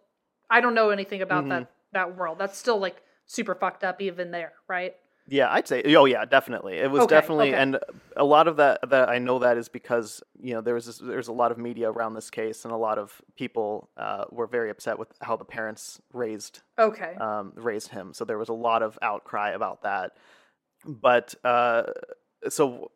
[0.51, 1.49] I don't know anything about Mm-hmm.
[1.49, 2.37] that that world.
[2.39, 4.95] That's still like super fucked up even there, right?
[5.31, 5.83] Yeah, I'd say.
[5.95, 6.77] Oh, yeah, definitely.
[6.77, 7.61] It was Okay, definitely, okay.
[7.61, 7.77] and
[8.17, 8.79] a lot of that.
[8.89, 11.59] That I know that is because you know there was this, there's a lot of
[11.59, 15.35] media around this case, and a lot of people uh, were very upset with how
[15.35, 17.13] the parents raised Okay.
[17.15, 18.13] um, raised him.
[18.13, 20.13] So there was a lot of outcry about that.
[20.85, 21.83] But uh,
[22.49, 22.91] so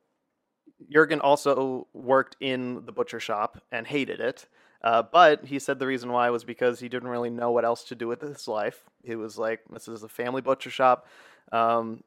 [0.91, 4.47] Jurgen also worked in the butcher shop and hated it.
[4.83, 7.83] Uh, but he said the reason why was because he didn't really know what else
[7.85, 8.83] to do with his life.
[9.03, 11.07] He was like, "This is a family butcher shop,
[11.51, 12.03] um,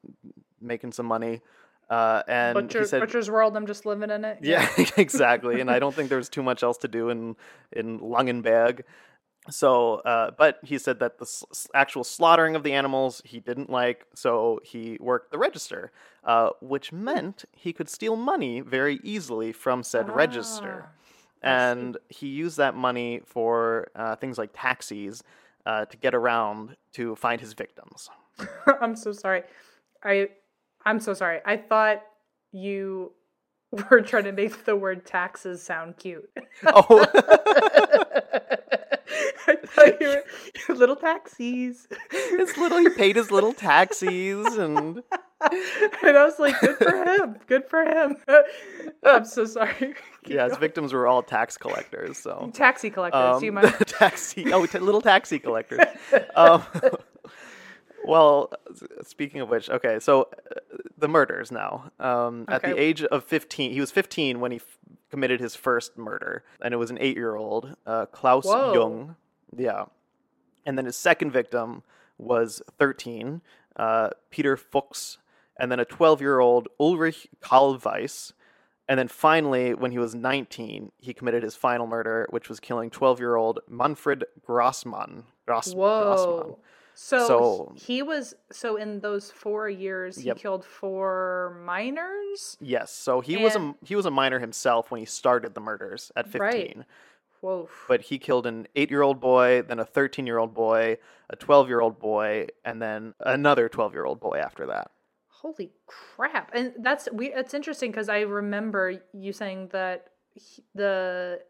[0.61, 1.41] making some money,"
[1.89, 4.39] uh, and Butcher, he said, Butcher's World, I'm just living in it.
[4.41, 5.59] yeah, exactly.
[5.59, 7.35] and I don't think there was too much else to do in
[7.71, 8.81] in Langenberg.
[9.49, 13.69] So, uh, but he said that the s- actual slaughtering of the animals he didn't
[13.69, 15.91] like, so he worked the register,
[16.25, 20.85] uh, which meant he could steal money very easily from said register.
[20.87, 21.06] Ah, see.
[21.41, 25.23] And he used that money for uh, things like taxis
[25.65, 28.09] uh, to get around to find his victims.
[28.81, 29.43] I'm so sorry.
[30.03, 30.29] I
[30.85, 31.41] I'm so sorry.
[31.45, 32.01] I thought
[32.51, 33.11] you
[33.91, 36.29] were trying to make the word taxes sound cute.
[36.65, 37.05] Oh,
[39.49, 40.21] I thought you
[40.67, 41.87] were little taxis.
[42.11, 45.03] his little he paid his little taxis and
[45.51, 47.35] and I was like, good for him.
[47.47, 48.17] Good for him.
[49.03, 49.95] I'm so sorry.
[50.29, 52.17] Yeah, his victims were all tax collectors.
[52.17, 53.73] So Taxi collectors, do you mind?
[53.87, 54.51] taxi.
[54.51, 55.79] Oh, t- little taxi collectors.
[56.35, 56.63] um,
[58.05, 58.51] well,
[59.03, 60.59] speaking of which, okay, so uh,
[60.97, 61.91] the murders now.
[61.99, 64.77] Um, At the age of 15, he was 15 when he f-
[65.09, 68.73] committed his first murder, and it was an eight year old, uh, Klaus Whoa.
[68.73, 69.15] Jung.
[69.55, 69.85] Yeah.
[70.65, 71.83] And then his second victim
[72.17, 73.41] was 13,
[73.77, 75.19] uh, Peter Fuchs,
[75.59, 78.33] and then a 12 year old Ulrich Kahlweiss.
[78.89, 82.89] And then finally, when he was 19, he committed his final murder, which was killing
[82.89, 85.23] 12 year old Manfred Grossmann.
[85.45, 85.77] Gross, Grossmann.
[85.77, 86.59] Whoa.
[86.93, 90.37] So, So- he was so in those four years Yep.
[90.37, 92.57] he killed four minors.
[92.59, 96.11] Yes, so he was a he was a minor himself when he started the murders
[96.15, 96.39] at 15.
[96.41, 96.77] Right.
[97.41, 97.69] Whoa.
[97.87, 100.97] But he killed an 8-year-old boy, then a 13-year-old boy,
[101.29, 104.89] a 12-year-old boy, and then another 12-year-old boy after that.
[105.41, 106.51] Holy crap!
[106.53, 107.33] And that's we.
[107.33, 111.41] It's interesting because I remember you saying that he, the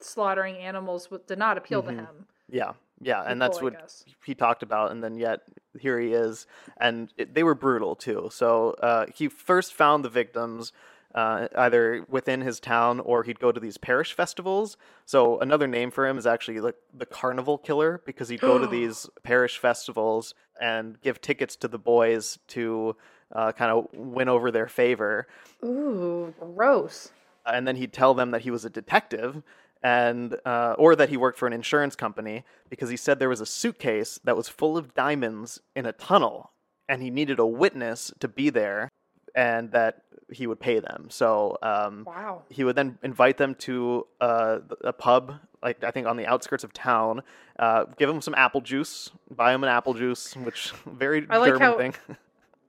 [0.00, 1.86] slaughtering animals w- did not appeal Mhm.
[1.86, 2.26] to him.
[2.48, 5.40] Yeah, yeah, and that's People, what he talked about, and then yet
[5.78, 6.46] here he is,
[6.78, 8.28] and it, they were brutal too.
[8.32, 10.72] So uh, he first found the victims
[11.14, 14.76] uh, either within his town or he'd go to these parish festivals.
[15.06, 18.66] So another name for him is actually like the carnival killer because he'd go to
[18.78, 22.96] these parish festivals and give tickets to the boys to
[23.34, 25.26] uh, kind of win over their favor
[25.64, 27.10] Ooh, gross.
[27.46, 29.42] and then he'd tell them that he was a detective
[29.82, 33.40] and uh, or that he worked for an insurance company because he said there was
[33.40, 36.50] a suitcase that was full of diamonds in a tunnel
[36.88, 38.88] and he needed a witness to be there
[39.34, 40.02] and that
[40.32, 42.42] he would pay them so um, Wow.
[42.50, 46.62] he would then invite them to uh, a pub like i think on the outskirts
[46.64, 47.22] of town
[47.58, 51.46] uh, give them some apple juice buy them an apple juice which very I like
[51.48, 51.94] german how- thing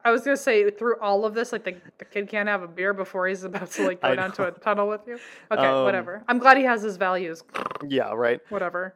[0.04, 2.68] I was gonna say through all of this, like the, the kid can't have a
[2.68, 5.20] beer before he's about to like go down to a tunnel with you.
[5.52, 6.24] Okay, Um, whatever.
[6.28, 7.44] I'm glad he has his values.
[7.88, 8.96] yeah right Whatever.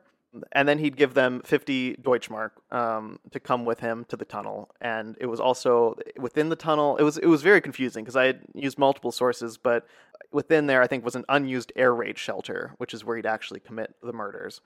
[0.51, 4.69] and then he'd give them 50 Deutschmark um, to come with him to the tunnel.
[4.81, 6.97] And it was also within the tunnel.
[6.97, 9.85] It was it was very confusing because I had used multiple sources, but
[10.31, 13.59] within there, I think was an unused air raid shelter, which is where he'd actually
[13.61, 14.59] commit the murders.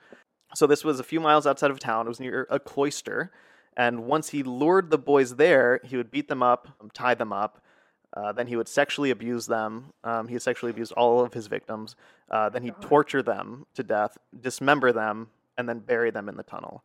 [0.54, 2.06] So this was a few miles outside of town.
[2.06, 3.30] It was near a cloister,
[3.76, 7.62] and once he lured the boys there, he would beat them up, tie them up.
[8.16, 9.92] Uh, then he would sexually abuse them.
[10.02, 11.94] Um, he sexually abused all of his victims.
[12.28, 16.42] Uh, then he'd torture them to death, dismember them, and then bury them in the
[16.42, 16.82] tunnel.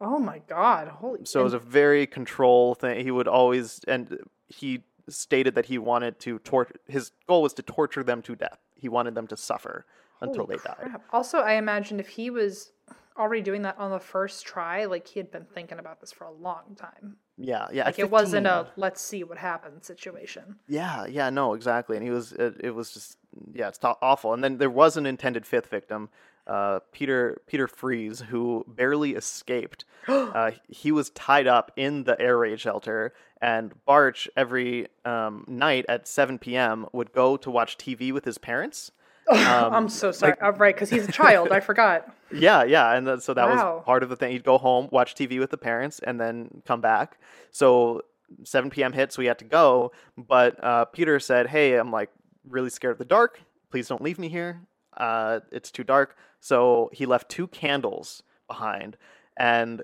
[0.00, 0.88] Oh my god.
[0.88, 1.20] Holy.
[1.24, 3.04] So it was a very control thing.
[3.04, 6.76] He would always, and he stated that he wanted to torture.
[6.86, 8.58] His goal was to torture them to death.
[8.74, 9.84] He wanted them to suffer
[10.20, 11.00] until Holy they died.
[11.12, 12.72] Also, I imagine if he was
[13.18, 16.24] already doing that on the first try, like he had been thinking about this for
[16.24, 17.16] a long time.
[17.36, 17.84] Yeah, yeah.
[17.84, 20.56] Like it wasn't a let's see what happens situation.
[20.66, 21.96] Yeah, yeah, no, exactly.
[21.96, 23.18] And he was, it, it was just,
[23.52, 24.32] yeah, it's ta- awful.
[24.32, 26.08] And then there was an intended fifth victim,
[26.48, 29.84] uh, Peter Peter Frese, who barely escaped.
[30.08, 35.84] uh, he was tied up in the air raid shelter, and Bartsch every um, night
[35.88, 36.86] at 7 p.m.
[36.92, 38.90] would go to watch TV with his parents.
[39.30, 40.34] Um, I'm so sorry.
[40.40, 41.50] Uh, right, because he's a child.
[41.52, 42.14] I forgot.
[42.30, 43.76] Yeah, yeah, and so that Wow.
[43.76, 44.32] was part of the thing.
[44.32, 47.16] He'd go home, watch TV with the parents, and then come back.
[47.52, 48.02] So
[48.44, 48.92] 7 p.m.
[48.92, 49.92] hit, so we had to go.
[50.18, 52.10] But uh, Peter said, "Hey, I'm like
[52.46, 53.40] really scared of the dark.
[53.70, 54.60] Please don't leave me here.
[54.94, 58.98] Uh, it's too dark." So he left two candles behind,
[59.38, 59.82] and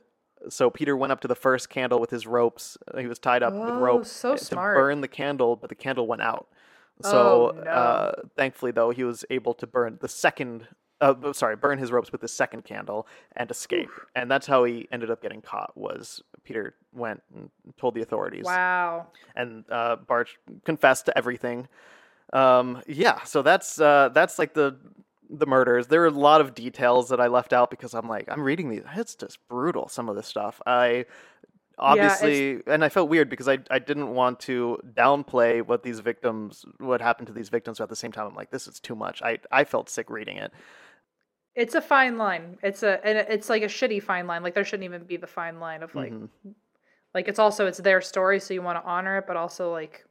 [0.50, 2.76] so Peter went up to the first candle with his ropes.
[2.98, 4.76] He was tied up Oh, with ropes so to smart.
[4.76, 6.46] burn the candle, but the candle went out.
[7.02, 7.70] So Oh, no.
[7.70, 10.68] uh, thankfully, though, he was able to burn the second.
[11.00, 13.90] Uh, sorry, burn his ropes with the second candle and escape.
[14.14, 15.76] And that's how he ended up getting caught.
[15.76, 19.08] Was Peter went and told the authorities Wow.
[19.34, 21.68] and uh, Bartsch confessed to everything.
[22.32, 24.76] Um, yeah, so that's uh, that's like the
[25.28, 25.88] the murders.
[25.88, 28.70] There are a lot of details that I left out because I'm like I'm reading
[28.70, 28.82] these.
[28.96, 29.88] It's just brutal.
[29.88, 30.60] Some of this stuff.
[30.64, 31.06] I
[31.78, 36.64] obviously and I felt weird because I I didn't want to downplay what these victims
[36.78, 37.78] what happened to these victims.
[37.78, 39.22] But at the same time, I'm like this is too much.
[39.22, 40.52] I I felt sick reading it.
[41.54, 42.58] It's a fine line.
[42.62, 44.42] It's a and it's like a shitty fine line.
[44.42, 46.28] Like there shouldn't even be the fine line of like Mhm.
[47.14, 50.04] like it's also it's their story, so you want to honor it, but also like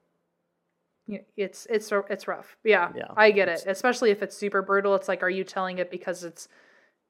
[1.36, 2.56] it's it's it's rough.
[2.64, 3.64] Yeah, Yeah, I get it.
[3.68, 4.96] Especially if it's super brutal.
[4.96, 6.48] It's like, are you telling it because it's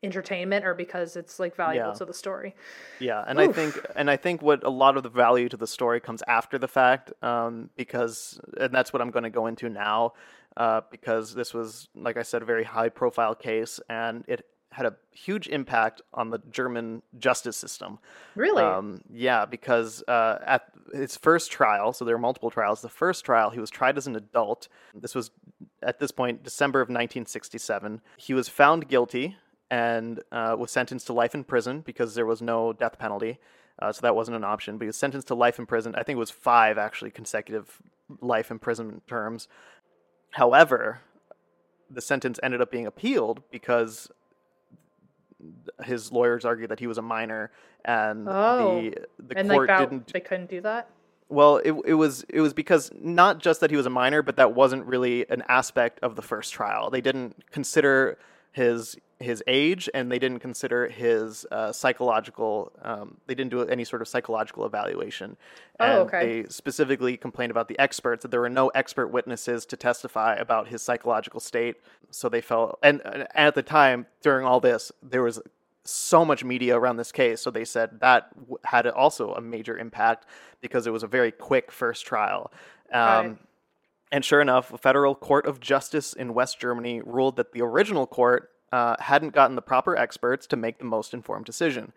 [0.03, 1.95] entertainment or because it's like valuable Yeah.
[1.97, 2.55] to the story?
[2.99, 5.67] Yeah, and I think and I think what a lot of the value to the
[5.67, 9.69] story comes after the fact, um, because and that's what I'm going to go into
[9.69, 10.13] now,
[10.57, 14.87] uh, because this was, like I said, a very high profile case, and it had
[14.87, 17.99] a huge impact on the German justice system.
[18.35, 18.63] Really?
[18.63, 22.81] Um, yeah, because uh, at his first trial, so there were multiple trials.
[22.81, 24.67] The first trial, he was tried as an adult.
[24.95, 25.29] This was
[25.83, 28.01] at this point December of 1967.
[28.17, 29.37] He was found guilty
[29.74, 33.39] and uh, was sentenced to life in prison because there was no death penalty.
[33.80, 34.78] Uh, so that wasn't an option.
[34.78, 35.95] But he was sentenced to life in prison.
[35.95, 37.82] I think it was five actually consecutive
[38.21, 39.47] life imprisonment terms.
[40.30, 40.99] However,
[41.89, 44.11] the sentence ended up being appealed because
[45.84, 47.49] his lawyers argued that he was a minor
[47.84, 48.80] and Oh.
[48.80, 48.95] the
[49.28, 50.88] the and like court that didn't they couldn't do that?
[51.28, 54.38] well it, it was it was because not just that he was a minor but
[54.38, 58.17] that wasn't really an aspect of the first trial they didn't consider
[58.53, 63.84] his his age and they didn't consider his uh, psychological um, they didn't do any
[63.84, 65.38] sort of psychological evaluation
[65.80, 66.41] Oh, and okay.
[66.43, 70.67] they specifically complained about the experts that there were no expert witnesses to testify about
[70.67, 71.78] his psychological state
[72.11, 75.39] so they felt and, and at the time during all this there was
[75.86, 79.78] so much media around this case so they said that w- had also a major
[79.78, 80.26] impact
[80.61, 82.51] because it was a very quick first trial
[82.93, 83.38] um, Right.
[84.11, 88.05] and sure enough, a federal court of justice in West Germany ruled that the original
[88.05, 91.93] court uh, hadn't gotten the proper experts to make the most informed decision.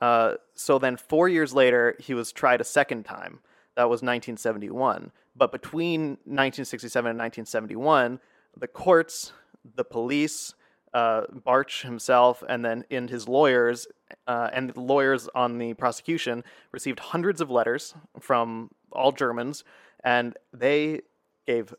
[0.00, 3.40] Uh, so then, four years later, he was tried a second time.
[3.74, 5.10] That was 1971.
[5.34, 8.20] But between 1967 and 1971,
[8.56, 9.32] the courts,
[9.74, 10.54] the police,
[10.94, 13.88] uh, Bartsch himself, and then in his lawyers,
[14.28, 19.64] uh, and the lawyers on the prosecution received hundreds of letters from all Germans,
[20.04, 21.00] and they
[21.48, 21.74] gave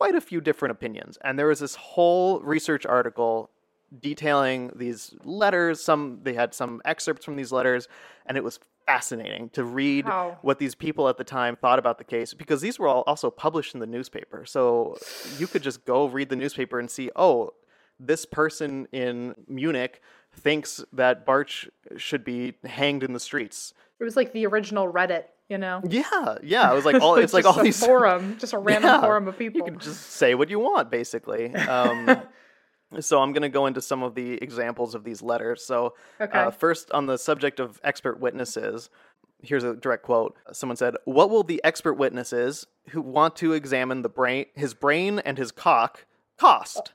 [0.00, 1.18] quite a few different opinions.
[1.22, 3.50] And there was this whole research article
[4.00, 5.82] detailing these letters.
[5.82, 7.86] Some they had some excerpts from these letters,
[8.24, 10.38] and it was fascinating to read Wow.
[10.40, 13.30] what these people at the time thought about the case because these were all also
[13.30, 14.46] published in the newspaper.
[14.46, 14.96] So
[15.38, 17.50] you could just go read the newspaper and see, oh,
[17.98, 20.00] this person in Munich
[20.34, 23.74] thinks that Bartsch should be hanged in the streets.
[24.00, 25.82] It was like the original Reddit, you know?
[25.86, 26.70] Yeah, yeah.
[26.70, 29.36] It was like all it's like all these forum, just a random Yeah, forum of
[29.36, 29.58] people.
[29.58, 31.52] You can just say what you want, basically.
[31.68, 32.08] Um,
[32.98, 35.64] so I'm going to go into some of the examples of these letters.
[35.64, 36.36] So Okay.
[36.38, 38.90] uh, first, on the subject of expert witnesses,
[39.42, 40.36] here's a direct quote.
[40.52, 45.20] Someone said, "What will the expert witnesses who want to examine the brain, his brain
[45.20, 46.04] and his cock,
[46.38, 46.92] cost?"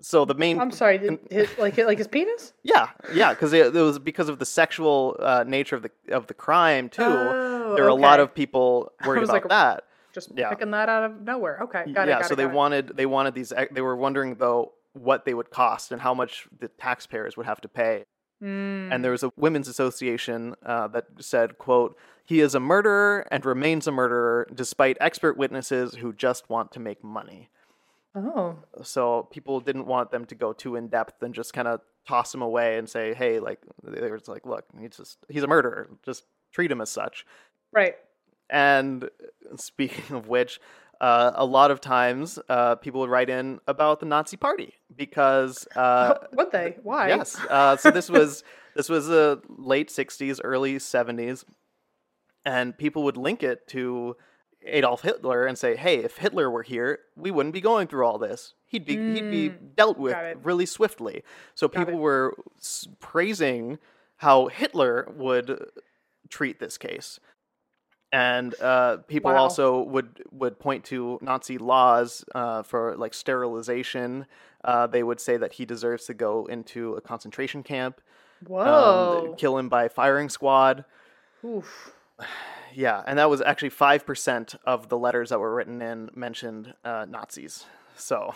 [0.00, 2.52] So the main I'm sorry, did, his, like like his penis?
[2.62, 6.26] yeah, yeah, because it, it was because of the sexual uh, nature of the of
[6.26, 7.02] the crime too.
[7.02, 9.84] Oh, there are a lot of people worried was about like, that.
[10.12, 10.50] Just Yeah.
[10.50, 11.60] picking that out of nowhere.
[11.62, 12.10] Okay, got it.
[12.10, 12.50] yeah, so it, they it.
[12.50, 13.52] wanted they wanted these.
[13.70, 17.60] They were wondering though what they would cost and how much the taxpayers would have
[17.62, 18.04] to pay.
[18.42, 23.26] Mm, And there was a women's association uh, that said, "quote He is a murderer
[23.30, 27.48] and remains a murderer despite expert witnesses who just want to make money."
[28.16, 31.80] Oh, So people didn't want them to go too in depth and just kind of
[32.06, 35.42] toss him away and say, "Hey, like they were just like, look, he's just he's
[35.42, 35.88] a murderer.
[36.04, 37.26] Just treat him as such."
[37.72, 37.96] right.
[38.48, 39.10] And
[39.56, 40.60] speaking of which,
[41.00, 45.66] uh, a lot of times uh, people would write in about the Nazi Party because
[45.76, 46.76] uh, Would they?
[46.82, 47.08] Why?
[47.08, 48.44] yes, uh, so this was
[48.76, 51.44] this was the late '60s, early '70s,
[52.44, 54.16] and people would link it to
[54.66, 58.18] Adolf Hitler and say, "Hey, if Hitler were here, we wouldn't be going through all
[58.18, 58.54] this.
[58.66, 61.22] He'd be he'd be dealt with really swiftly."
[61.54, 61.98] So people it.
[62.00, 63.78] were s- praising
[64.16, 65.66] how Hitler would
[66.28, 67.20] treat this case
[68.12, 69.38] and uh, people Wow.
[69.42, 74.26] also would would point to Nazi laws uh, for like sterilization.
[74.64, 78.00] Uh, they would say that he deserves to go into a concentration camp.
[78.42, 79.34] Um, Whoa.
[79.38, 80.84] kill him by firing squad.
[81.44, 81.92] Oof.
[82.76, 86.74] Yeah, and that was actually five percent of the letters that were written in mentioned
[86.84, 87.64] uh, Nazis.
[87.96, 88.34] So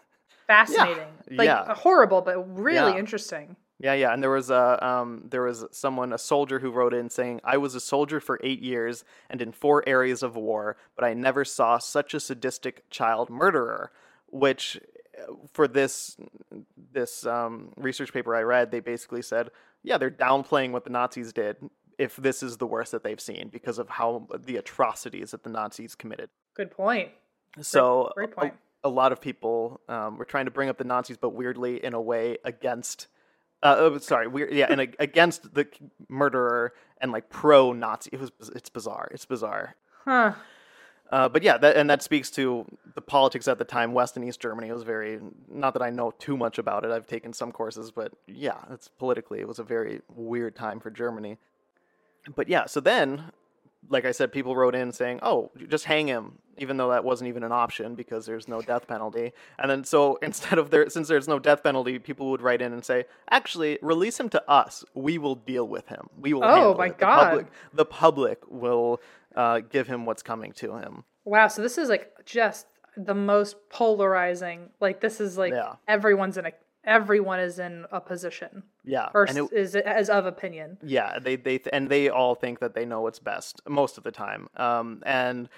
[0.46, 1.06] Fascinating.
[1.30, 1.74] Like yeah.
[1.74, 2.98] horrible, but really Yeah.
[2.98, 3.56] interesting.
[3.78, 7.10] yeah, yeah, and there was a um, there was someone a soldier who wrote in
[7.10, 11.04] saying, "I was a soldier for eight years and in four areas of war, but
[11.04, 13.92] I never saw such a sadistic child murderer."
[14.28, 14.80] Which,
[15.18, 16.16] uh, for this
[16.92, 19.50] this um, research paper I read, they basically said,
[19.82, 21.56] "Yeah, they're downplaying what the Nazis did."
[21.98, 25.50] If this is the worst that they've seen because of how the atrocities that the
[25.50, 26.30] Nazis committed.
[26.54, 27.10] Good point.
[27.60, 28.54] So great a- point.
[28.84, 31.94] A, lot of people um, were trying to bring up the Nazis, but weirdly in
[31.94, 33.06] a way against.
[33.62, 35.68] Uh, oh, sorry, weird, yeah, and a, against the
[36.08, 38.10] murderer and like pro Nazi.
[38.12, 39.08] It was it's bizarre.
[39.12, 39.76] It's bizarre.
[40.04, 40.32] Huh.
[41.12, 42.64] Uh, but yeah, that, and that speaks to
[42.94, 43.92] the politics at the time.
[43.92, 45.20] West and East Germany was very.
[45.46, 46.90] Not that I know too much about it.
[46.90, 50.90] I've taken some courses, but yeah, it's politically it was a very weird time for
[50.90, 51.36] Germany.
[52.34, 53.32] But yeah, so then,
[53.88, 57.28] like I said, people wrote in saying, "Oh, just hang him," even though that wasn't
[57.28, 59.32] even an option because there's no death penalty.
[59.58, 62.72] And then so instead of there, since there's no death penalty, people would write in
[62.72, 64.84] and say, "Actually, release him to us.
[64.94, 66.08] We will deal with him.
[66.18, 66.98] We will." Oh, my it.
[66.98, 67.18] God.
[67.18, 69.00] The public, the public will
[69.34, 71.04] uh, give him what's coming to him.
[71.24, 71.48] Wow.
[71.48, 72.66] So this is like just
[72.96, 74.70] the most polarizing.
[74.80, 75.74] Like this is like Yeah.
[75.88, 76.52] everyone's in a
[76.84, 80.78] everyone is in a position Yeah, or it- is is of opinion.
[80.82, 84.10] Yeah, they they and they all think that they know what's best most of the
[84.12, 84.48] time.
[84.56, 85.48] Um, and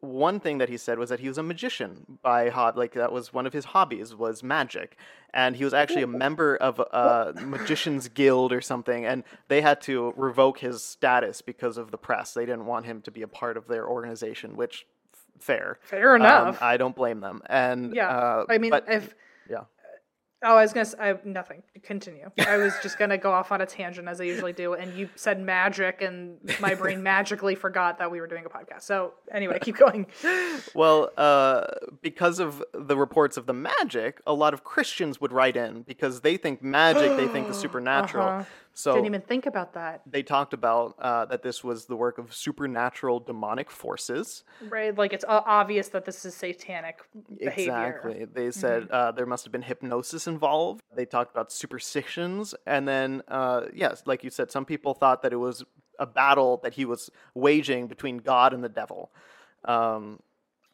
[0.00, 3.12] one thing that he said was that he was a magician by hob like that
[3.12, 4.96] was one of his hobbies was magic,
[5.32, 9.80] and he was actually a member of a magicians guild or something, and they had
[9.82, 12.34] to revoke his status because of the press.
[12.34, 14.86] They didn't want him to be a part of their organization, which
[15.38, 15.78] fair.
[15.82, 16.60] Fair Um, enough.
[16.62, 17.40] I don't blame them.
[17.46, 18.08] And yeah.
[18.08, 19.14] uh, I mean, but- if.
[20.44, 20.80] Oh, I was gonna.
[20.82, 21.62] s- I nothing.
[21.82, 22.28] Continue.
[22.46, 25.08] I was just gonna go off on a tangent as I usually do, and you
[25.14, 28.82] said magic, and my brain magically forgot that we were doing a podcast.
[28.82, 30.06] So anyway, keep going.
[30.74, 31.66] Well, uh,
[32.02, 36.20] because of the reports of the magic, a lot of Christians would write in because
[36.22, 38.26] they think magic, they think the supernatural.
[38.26, 38.44] Uh-huh.
[38.74, 40.00] So Didn't even think about that.
[40.06, 44.44] they talked about uh, that this was the work of supernatural demonic forces.
[44.68, 44.96] Right?
[44.96, 47.00] Like it's obvious that this is satanic
[47.38, 47.62] behavior.
[47.62, 48.24] Exactly.
[48.24, 50.82] They said uh, there must have been hypnosis involved.
[50.94, 52.54] They talked about superstitions.
[52.66, 55.64] And then, uh, yes, like you said, some people thought that it was
[55.98, 59.10] a battle that he was waging between God and the devil.
[59.64, 60.20] Um,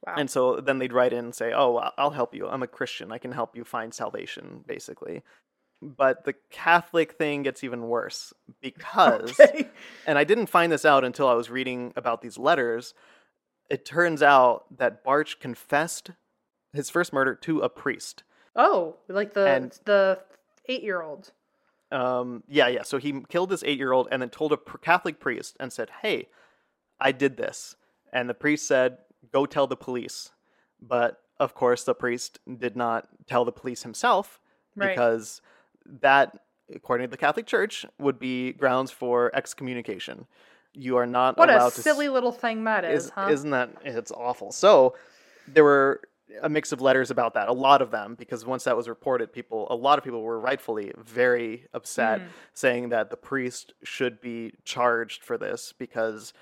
[0.06, 0.14] Wow.
[0.16, 2.46] And so then they'd write in and say, "Oh, I'll help you.
[2.48, 3.10] I'm a Christian.
[3.10, 5.22] I can help you find salvation." Basically,
[5.80, 9.68] but the Catholic thing gets even worse because, Okay.
[10.06, 12.94] and I didn't find this out until I was reading about these letters.
[13.70, 16.10] It turns out that Bartsch confessed
[16.72, 18.22] his first murder to a priest.
[18.56, 20.20] Oh, like the And- the
[20.66, 21.32] eight year old.
[21.90, 22.82] Um, yeah, yeah.
[22.82, 26.28] So he killed this eight-year-old and then told a Catholic priest and said, "Hey,
[27.00, 27.76] I did this."
[28.12, 28.98] And the priest said,
[29.32, 30.32] "Go tell the police."
[30.82, 34.38] But of course, the priest did not tell the police himself
[34.76, 34.88] Right.
[34.90, 35.40] because
[36.00, 36.36] that,
[36.74, 40.26] according to the Catholic Church, would be grounds for excommunication.
[40.74, 41.78] You are not What allowed a to.
[41.78, 43.28] s- silly little thing that is, is, huh?
[43.30, 44.52] Isn't that it's awful?
[44.52, 44.94] So
[45.46, 46.00] there were
[46.42, 49.32] a mix of letters about that, a lot of them, because once that was reported,
[49.32, 52.26] people, a lot of people were rightfully very upset, Hmm.
[52.52, 56.34] saying that the priest should be charged for this because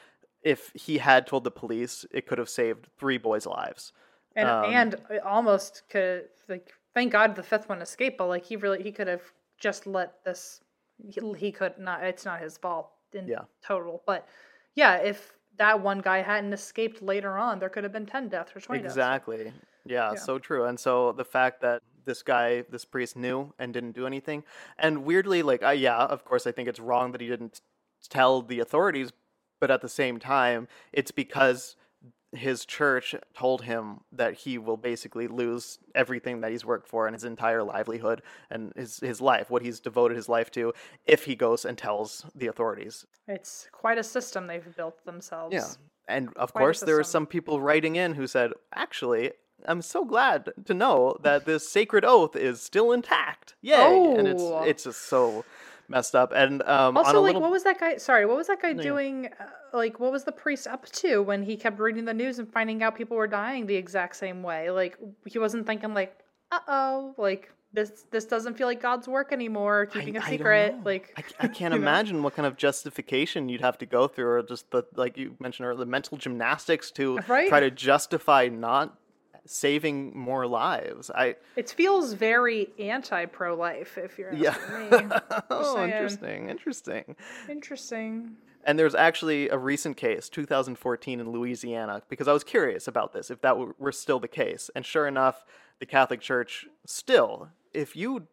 [0.43, 3.93] if he had told the police, it could have saved three boys' lives.
[4.35, 8.57] and um, and almost could like thank God the fifth one escaped, but like he
[8.57, 9.23] really he could have
[9.59, 10.63] just let this.
[11.07, 12.03] He, he could not.
[12.03, 13.43] It's not his fault in Yeah.
[13.63, 14.27] total, but
[14.75, 18.57] yeah, if that one guy hadn't escaped later on, there could have been ten deaths
[18.57, 18.95] or twenty deaths.
[18.95, 19.53] Exactly.
[19.85, 20.15] Yeah, Yeah.
[20.15, 20.65] so true.
[20.65, 24.43] And so the fact that this guy, this priest knew and didn't do anything,
[24.79, 27.61] and weirdly, like, yeah, of course, I think it's wrong that he didn't
[28.09, 29.11] tell the authorities,
[29.61, 31.77] but at the same time, it's because
[32.33, 37.15] his church told him that he will basically lose everything that he's worked for and
[37.15, 40.73] his entire livelihood and his his life, what he's devoted his life to,
[41.07, 43.07] if he goes and tells the authorities.
[43.29, 45.55] It's quite a system they've built themselves.
[45.55, 45.69] Yeah.
[46.09, 49.33] And of Quite course, there were some people writing in who said, actually,
[49.65, 53.55] I'm so glad to know that this sacred oath is still intact.
[53.63, 54.15] Yay!
[54.17, 54.63] And it's Oh.
[54.63, 55.45] it's just so
[55.89, 56.33] messed up.
[56.35, 57.97] And um, on Also, a like, little, what was that guy?
[57.97, 58.83] Sorry, what was that guy yeah.
[58.83, 59.29] doing?
[59.39, 59.45] Uh,
[59.77, 62.83] like, what was the priest up to when he kept reading the news and finding
[62.83, 64.71] out people were dying the exact same way?
[64.71, 64.97] Like,
[65.27, 66.17] he wasn't thinking like,
[66.53, 70.31] "Uh oh, like this this doesn't feel like God's work anymore." Keeping a I don't
[70.31, 71.87] secret, like, I, I can't you know?
[71.87, 75.37] imagine what kind of justification you'd have to go through, or just the like you
[75.41, 77.49] mentioned earlier, the mental gymnastics to Right?
[77.49, 78.97] try to justify not
[79.47, 81.11] saving more lives.
[81.11, 84.57] I It feels very anti pro life if you're yeah.
[84.91, 85.09] me.
[85.51, 87.17] oh, interesting, interesting.
[87.49, 88.37] Interesting.
[88.65, 93.31] And there's actually a recent case, 2014 in Louisiana, because I was curious about this,
[93.31, 94.71] if that were still the case.
[94.75, 95.45] And sure enough,
[95.79, 98.27] the Catholic Church still, if you,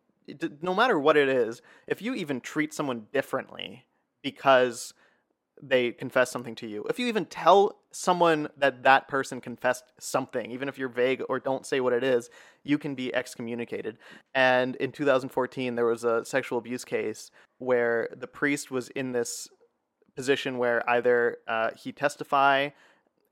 [0.59, 3.85] no matter what it is, if you even treat someone differently
[4.23, 4.95] because
[5.65, 10.51] they confess something to you, if you even tell someone that that person confessed something,
[10.51, 12.29] even if you're vague or don't say what it is,
[12.63, 13.97] you can be excommunicated.
[14.35, 19.47] And in 2014, there was a sexual abuse case where the priest was in this
[20.15, 22.69] position where either uh, he testify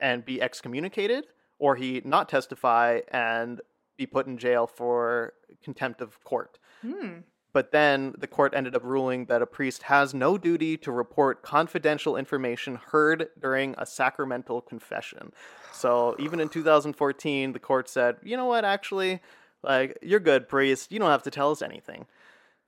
[0.00, 1.26] and be excommunicated,
[1.58, 3.60] or he not testify and
[3.96, 6.58] be put in jail for contempt of court.
[6.80, 7.18] Hmm.
[7.52, 11.42] But then the court ended up ruling that a priest has no duty to report
[11.42, 15.32] confidential information heard during a sacramental confession.
[15.72, 19.20] So even in 2014, the court said, you know what, actually,
[19.62, 20.92] like, you're good, priest.
[20.92, 22.06] You don't have to tell us anything.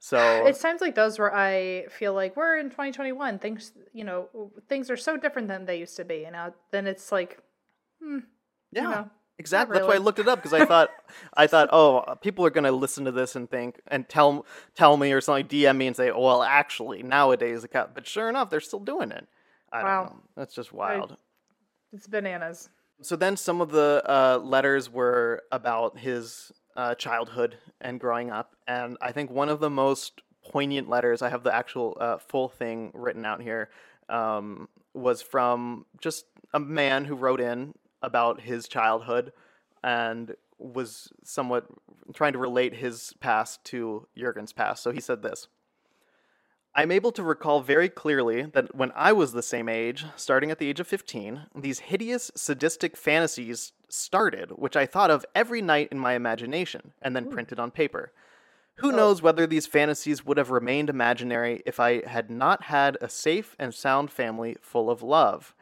[0.00, 3.38] So It's times like those where I feel like we're in 2021.
[3.38, 4.28] Things, you know,
[4.68, 6.24] things are so different than they used to be.
[6.24, 7.38] And now, then it's like,
[8.02, 8.18] hmm,
[8.70, 9.74] Yeah, know, exactly.
[9.74, 10.90] That's why I looked it up because I thought,
[11.34, 15.12] I thought, oh, people are gonna listen to this and think and tell tell me
[15.12, 17.90] or something, DM me and say, oh, well, actually, nowadays the cat.
[17.94, 19.26] But sure enough, they're still doing it.
[19.72, 20.04] I don't Wow.
[20.04, 20.20] know.
[20.36, 21.16] That's just wild.
[21.92, 22.68] it's bananas.
[23.02, 28.54] So then some of the uh, letters were about his uh, childhood and growing up,
[28.68, 32.48] and I think one of the most poignant letters I have the actual uh, full
[32.48, 33.68] thing written out here
[34.08, 37.74] um, was from just a man who wrote in
[38.04, 39.32] about his childhood
[39.82, 41.66] and was somewhat
[42.14, 44.82] trying to relate his past to Jurgen's past.
[44.82, 45.48] So he said this.
[46.76, 50.58] I'm able to recall very clearly that when I was the same age, starting at
[50.58, 55.88] the age of 15, these hideous sadistic fantasies started, which I thought of every night
[55.92, 57.30] in my imagination and then hmm.
[57.30, 58.10] printed on paper.
[58.76, 58.96] Who oh.
[58.96, 63.54] knows whether these fantasies would have remained imaginary if I had not had a safe
[63.56, 65.54] and sound family full of love.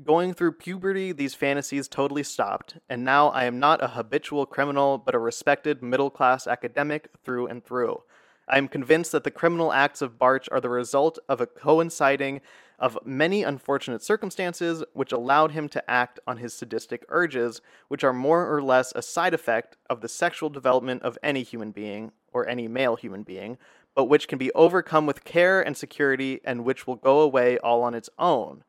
[0.00, 4.96] Going through puberty, these fantasies totally stopped, and now I am not a habitual criminal,
[4.96, 8.02] but a respected middle class academic through and through.
[8.48, 12.40] I am convinced that the criminal acts of Bartsch are the result of a coinciding
[12.78, 18.14] of many unfortunate circumstances which allowed him to act on his sadistic urges, which are
[18.14, 22.48] more or less a side effect of the sexual development of any human being, or
[22.48, 23.58] any male human being,
[23.94, 27.82] but which can be overcome with care and security and which will go away all
[27.82, 28.64] on its own.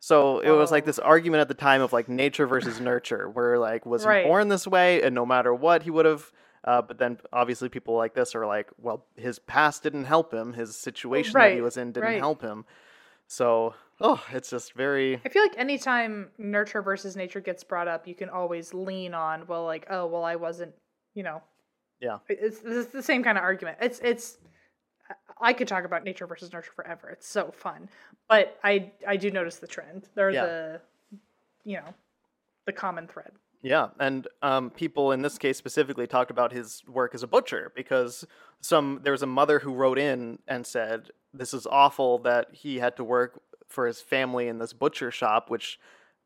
[0.00, 0.86] So it was like Oh.
[0.86, 4.22] this argument at the time of like nature versus nurture, where like was Right.
[4.24, 6.32] he born this way, and no matter what he would have.
[6.64, 10.52] Uh, but then obviously people like this are like, well, his past didn't help him,
[10.52, 12.18] his situation that he was in didn't right.
[12.18, 12.64] help him.
[13.26, 18.06] So oh, it's just very I feel like anytime nurture versus nature gets brought up,
[18.08, 20.74] you can always lean on, well, like, oh, well, I wasn't,
[21.14, 21.42] you know.
[22.00, 22.18] Yeah.
[22.28, 23.78] It's, it's the same kind of argument.
[23.80, 24.38] It's, it's,
[25.40, 27.08] I could talk about nature versus nurture forever.
[27.10, 27.88] It's so fun.
[28.28, 30.08] But I, I do notice the trend.
[30.14, 30.44] They're Yeah.
[30.46, 30.80] the,
[31.64, 31.94] you know,
[32.66, 33.32] the common thread.
[33.62, 37.70] Yeah, and um, people in this case specifically talked about his work as a butcher
[37.76, 38.26] because
[38.62, 42.78] some there was a mother who wrote in and said this is awful that he
[42.78, 45.78] had to work for his family in this butcher shop, which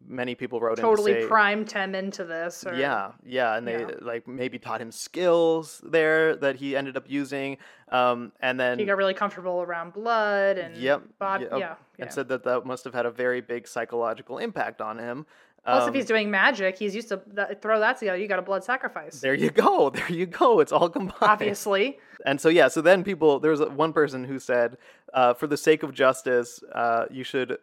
[0.07, 2.65] many people wrote Totally in to say, primed him into this.
[2.67, 3.91] Or, yeah, yeah, and they Yeah.
[4.01, 7.59] like maybe taught him skills there that he ended up using,
[7.91, 11.45] um, and then He got really comfortable around blood and yep, body.
[11.45, 11.59] yep, yeah.
[11.59, 11.75] yeah.
[12.05, 15.27] and said that that must have had a very big psychological impact on him.
[15.65, 18.19] Plus, Um, if he's doing magic, he's used to that, throw that together.
[18.19, 19.21] You got a blood sacrifice.
[19.21, 20.61] there you go, there you go.
[20.61, 21.17] It's all combined.
[21.23, 21.99] Obviously.
[22.27, 24.77] And so yeah, so then people there was one person who said,
[25.15, 27.57] uh, for the sake of justice, uh, you should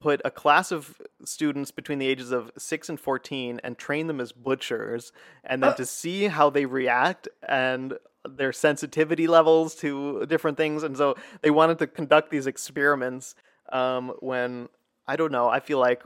[0.00, 4.20] put a class of students between the ages of six and fourteen and train them
[4.20, 5.12] as butchers,
[5.44, 7.98] and then to see how they react and
[8.28, 10.82] their sensitivity levels to different things.
[10.82, 13.34] And so they wanted to conduct these experiments
[13.72, 14.68] um, when
[15.06, 15.48] I don't know.
[15.48, 16.02] I feel like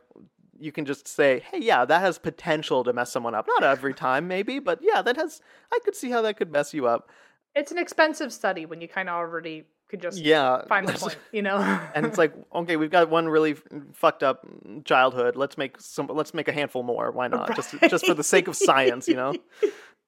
[0.58, 3.94] you can just say, "Hey, yeah, that has potential to mess someone up." Not every
[4.06, 5.40] time, maybe, but yeah, that has.
[5.72, 7.10] I could see how that could mess you up.
[7.54, 9.64] It's an expensive study when you kind of already
[9.94, 11.58] could just Yeah, find the point, you know?
[11.94, 13.54] and it's like, okay, we've got one really
[13.92, 14.44] fucked up
[14.84, 15.36] childhood.
[15.36, 16.08] Let's make some.
[16.08, 17.10] Let's make a handful more.
[17.10, 17.54] Why not?
[17.54, 19.34] Just just for the sake of science, you know.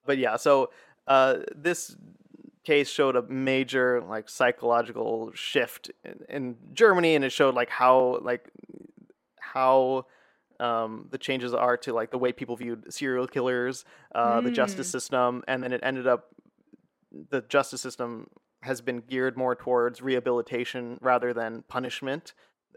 [0.05, 0.71] But yeah, so
[1.07, 1.97] uh, this
[2.65, 8.19] case showed a major like psychological shift in, in Germany, and it showed like how
[8.23, 8.51] like
[9.39, 10.07] how
[10.59, 13.85] um, the changes are to like the way people viewed serial killers,
[14.15, 16.27] uh, the justice system, and then it ended up
[17.31, 18.29] the justice system
[18.67, 22.35] has been geared more towards rehabilitation rather than punishment.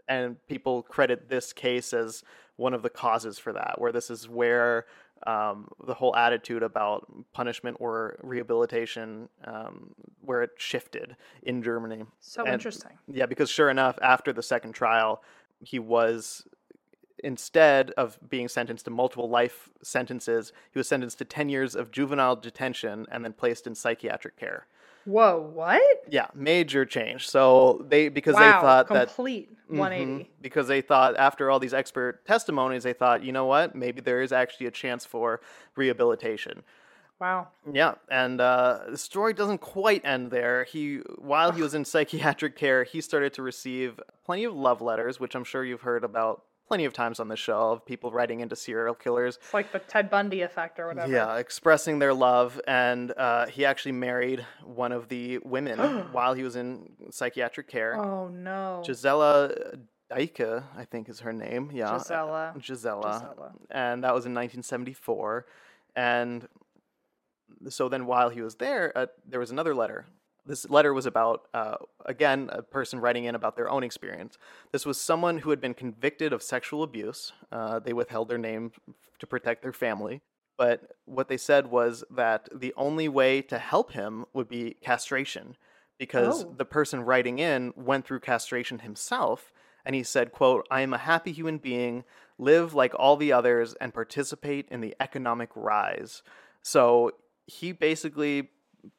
[0.08, 2.22] And people credit this case as
[2.56, 4.86] one of the causes for that, where this is where
[5.26, 12.04] um, the whole attitude about punishment or rehabilitation, um, where it shifted in Germany.
[12.20, 12.92] So And- interesting.
[13.06, 15.22] Yeah, because sure enough, after the second trial,
[15.60, 16.46] he was
[17.22, 21.90] instead of being sentenced to multiple life sentences, he was sentenced to 10 years of
[21.90, 24.66] juvenile detention and then placed in psychiatric care.
[25.10, 25.82] Whoa, what?
[26.08, 27.28] Yeah, major change.
[27.28, 29.78] So they because wow, they thought that complete Mhm.
[29.78, 30.30] 180.
[30.40, 34.22] because they thought after all these expert testimonies, they thought, you know what, maybe there
[34.22, 35.40] is actually a chance for
[35.76, 36.62] rehabilitation.
[37.20, 37.48] Wow.
[37.70, 40.64] Yeah, and uh, the story doesn't quite end there.
[40.64, 45.20] He, while he was in psychiatric care, he started to receive plenty of love letters,
[45.20, 48.38] which I'm sure you've heard about plenty of times on the show of people writing
[48.38, 49.40] into serial killers.
[49.42, 51.10] It's like the Ted Bundy effect or whatever.
[51.10, 55.78] Yeah, expressing their love, and uh, he actually married one of the women
[56.12, 57.96] while he was in psychiatric care.
[57.96, 58.82] Oh no.
[58.86, 59.50] Gisela
[60.10, 61.72] Dyke, I think is her name.
[61.74, 62.54] Yeah, Gisela.
[62.56, 63.18] Gisela.
[63.18, 63.52] Gisela.
[63.68, 65.46] And that was in 1974.
[65.96, 66.46] And
[67.68, 70.06] so then while he was there, uh, there was another letter.
[70.50, 74.36] This letter was about, uh, again, a person writing in about their own experience.
[74.72, 77.32] This was someone who had been convicted of sexual abuse.
[77.52, 78.72] Uh, they withheld their name
[79.20, 80.22] to protect their family.
[80.58, 85.56] But what they said was that the only way to help him would be castration
[85.98, 86.54] because Oh.
[86.56, 89.52] the person writing in went through castration himself
[89.84, 92.04] and he said quote i am a happy human being
[92.38, 96.22] live like all the others and participate in the economic rise
[96.62, 97.10] so
[97.46, 98.48] he basically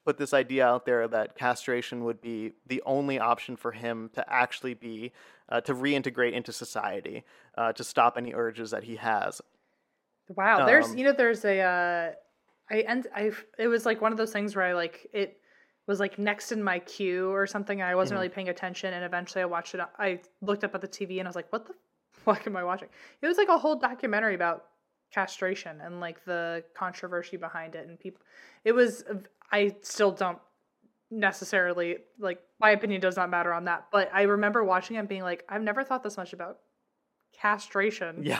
[0.05, 4.33] put this idea out there that castration would be the only option for him to
[4.33, 5.11] actually be
[5.49, 7.23] uh, to reintegrate into society
[7.57, 9.41] uh, to stop any urges that he has
[10.27, 12.11] Wow, there's Um, you know there's a uh
[12.69, 15.39] I and I it was like one of those things where I like it
[15.87, 18.17] was like next in my queue or something and I wasn't Mhm.
[18.17, 21.27] really paying attention and eventually I watched it I looked up at the TV and
[21.27, 21.73] I was like what the
[22.11, 22.89] fuck am I watching?
[23.21, 24.67] It was like a whole documentary about
[25.11, 28.21] castration and like the controversy behind it and people
[28.63, 29.03] it was
[29.51, 30.39] I still don't
[31.09, 35.09] necessarily like my opinion does not matter on that but I remember watching it and
[35.09, 36.59] being like I've never thought this much about
[37.37, 38.21] castration.
[38.23, 38.39] yeah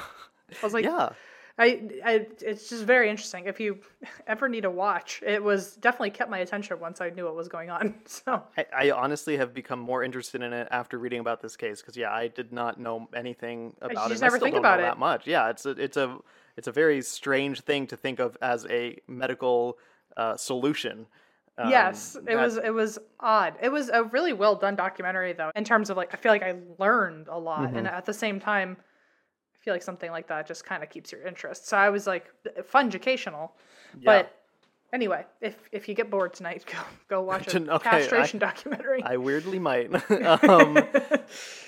[0.62, 1.10] I was like yeah
[1.58, 3.46] I, I it's just very interesting.
[3.46, 3.80] If you
[4.26, 7.48] ever need a watch, it was definitely kept my attention once I knew what was
[7.50, 7.96] going on.
[8.08, 11.82] So I, I honestly have become more interested in it after reading about this case
[11.82, 14.10] because yeah, I did not know anything about it.
[14.10, 14.90] just and I never still think don't about know it.
[14.90, 15.28] that much.
[15.28, 16.18] Yeah, it's a it's a
[16.58, 19.78] it's a very strange thing to think of as a medical
[20.18, 21.06] uh, solution.
[21.58, 23.56] Um, yes, it that- was it was odd.
[23.62, 25.52] It was a really well done documentary though.
[25.56, 27.88] In terms of like, I feel like I learned a lot, and Mm-hmm.
[27.88, 31.22] at the same time, I feel like something like that just kind of keeps your
[31.28, 31.68] interest.
[31.68, 32.26] So I was like,
[32.66, 33.54] fun educational,
[34.00, 34.06] Yeah.
[34.24, 34.38] but.
[34.94, 39.02] Anyway, if if you get bored tonight, go go watch a Okay, I- castration documentary.
[39.04, 39.90] I weirdly might.
[40.44, 40.78] um,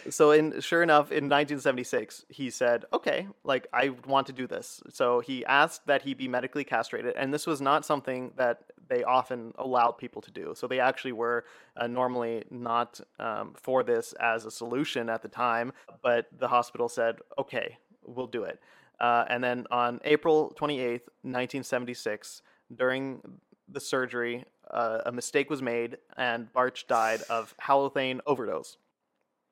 [0.09, 4.81] so, in sure enough, in 1976, he said, "Okay, like I want to do this."
[4.89, 9.03] So he asked that he be medically castrated, and this was not something that they
[9.03, 10.53] often allowed people to do.
[10.55, 11.45] So they actually were
[11.77, 15.71] uh, normally not um, for this as a solution at the time,
[16.01, 18.59] but the hospital said, "Okay, we'll do it."
[18.99, 22.41] Uh, and then on April 28th, 1976,
[22.77, 23.21] during
[23.67, 28.77] the surgery, uh, a mistake was made, and Bartsch died of halothane overdose.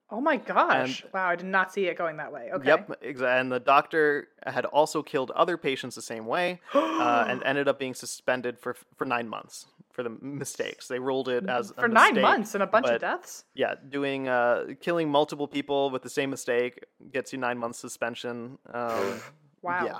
[0.09, 1.05] oh my gosh!
[1.13, 2.49] wow, I did not see it going that way.
[2.53, 2.67] Okay.
[2.67, 7.67] Yep, and the doctor had also killed other patients the same way, uh, and ended
[7.67, 10.87] up being suspended for for nine months for the mistakes.
[10.87, 13.45] They ruled it as a for nine months and a bunch of deaths.
[13.53, 18.57] Yeah, doing uh, killing multiple people with the same mistake gets you nine months suspension.
[18.73, 19.21] Um,
[19.61, 19.85] Wow.
[19.85, 19.99] Yeah.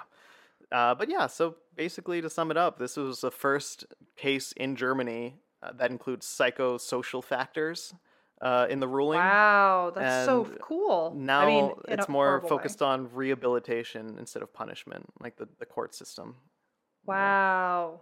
[0.72, 3.86] Uh, but yeah, so basically, to sum it up, this was the first
[4.16, 7.94] case in Germany uh, that includes psychosocial factors
[8.42, 9.20] uh, in the ruling.
[9.20, 11.14] Wow, that's so cool.
[11.16, 12.58] Now I mean, it's more horrible way.
[12.58, 16.36] focused on rehabilitation instead of punishment, like the, the court system.
[17.06, 18.02] Wow.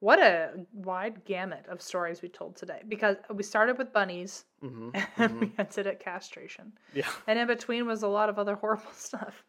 [0.00, 2.82] What a wide gamut of stories we told today.
[2.86, 6.72] Because we started with bunnies hmm and we ended at castration.
[6.94, 7.08] Yeah.
[7.26, 9.44] And in between was a lot of other horrible stuff.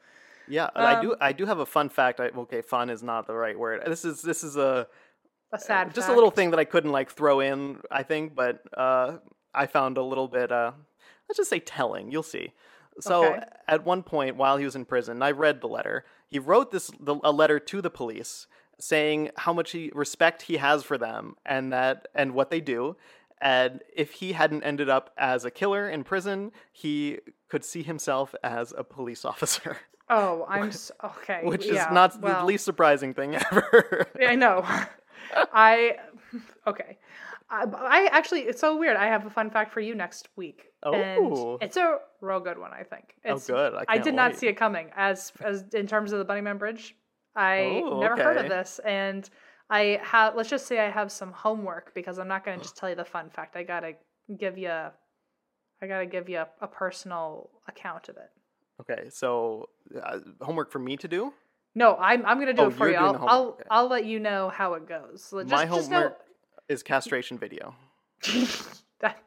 [0.49, 1.11] Yeah, and I do.
[1.13, 2.19] Um, I do have a fun fact.
[2.19, 3.81] I, okay, fun is not the right word.
[3.85, 4.87] This is this is a
[5.53, 7.79] A sad just a little thing that I couldn't like throw in.
[7.91, 9.17] I think, but uh,
[9.53, 10.51] I found a little bit.
[10.51, 10.71] Uh,
[11.27, 12.11] let's just say telling.
[12.11, 12.53] You'll see.
[13.01, 13.43] So Okay.
[13.67, 16.03] at one point while he was in prison, I read the letter.
[16.27, 18.47] He wrote this the, a letter to the police
[18.79, 22.95] saying how much he respect he has for them and that and what they do.
[23.41, 27.19] And if he hadn't ended up as a killer in prison, he
[27.49, 29.77] could see himself as a police officer,
[30.09, 31.41] Oh, I'm s okay.
[31.43, 34.07] which yeah, is not well, the least surprising thing ever.
[34.27, 34.63] I know.
[35.53, 35.97] I
[36.67, 36.97] okay.
[37.51, 38.95] I, I actually, it's so weird.
[38.95, 40.93] I have a fun fact for you next week, Oh.
[40.93, 42.71] and it's a real good one.
[42.73, 43.15] I think.
[43.25, 43.73] Oh, It's, good.
[43.73, 44.91] I I did not see it coming.
[44.95, 46.95] As as in terms of the Bunnyman Bridge,
[47.35, 49.27] I Oh, never heard of this, and
[49.69, 50.35] I have.
[50.35, 52.95] Let's just say I have some homework because I'm not going to just tell you
[52.95, 53.55] the fun fact.
[53.55, 53.93] I gotta
[54.37, 54.69] give you.
[55.81, 58.29] I gotta give you a, a personal account of it.
[58.81, 59.69] Okay, so
[60.01, 61.33] uh, homework for me to do.
[61.75, 62.95] No, I'm I'm gonna do Oh, it for you.
[62.95, 63.63] I'll, I'll okay.
[63.69, 65.23] I'll let you know how it goes.
[65.23, 66.17] So Just, My just know- homework
[66.67, 67.75] is castration video.
[68.99, 69.17] that,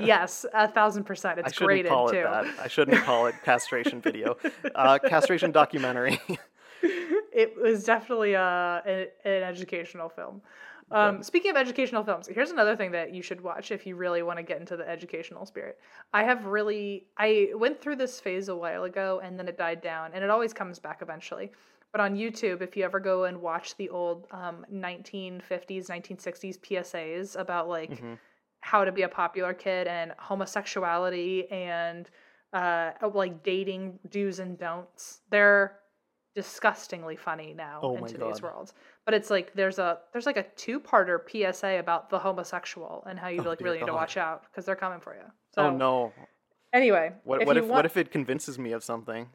[0.00, 1.38] yes, a thousand percent.
[1.38, 2.22] It's I shouldn't graded call it too.
[2.22, 2.46] that.
[2.62, 4.36] I shouldn't call it castration video.
[4.74, 6.20] Uh, castration documentary.
[7.42, 10.42] it was definitely a, an, an educational film.
[10.90, 14.22] Um, speaking of educational films, here's another thing that you should watch if you really
[14.22, 15.78] want to get into the educational spirit.
[16.14, 19.82] I have really, I went through this phase a while ago and then it died
[19.82, 21.52] down, and it always comes back eventually.
[21.92, 27.38] But on YouTube, if you ever go and watch the old um, 1950s, 1960s PSAs
[27.38, 28.18] about like Mhm.
[28.60, 32.10] how to be a popular kid and homosexuality and
[32.52, 35.78] uh, like dating do's and don'ts, they're
[36.34, 38.42] disgustingly funny now Oh in today's God.
[38.42, 38.72] world.
[39.04, 43.18] But it's like there's a there's like a two parter PSA about the homosexual and
[43.18, 45.22] how you Oh, like really need to watch out because they're coming for you.
[45.24, 46.12] Oh so oh no!
[46.72, 49.28] anyway, What, if what if want, what if it convinces me of something?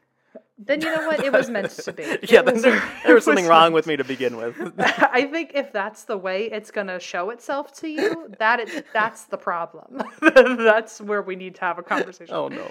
[0.56, 2.04] Then you know what it was meant to be.
[2.28, 4.54] yeah, was- there, there was something wrong with me to begin with.
[4.78, 8.86] I think if that's the way it's going to show itself to you, that it,
[8.92, 10.02] that's the problem.
[10.20, 12.32] that's where we need to have a conversation.
[12.34, 12.70] oh no!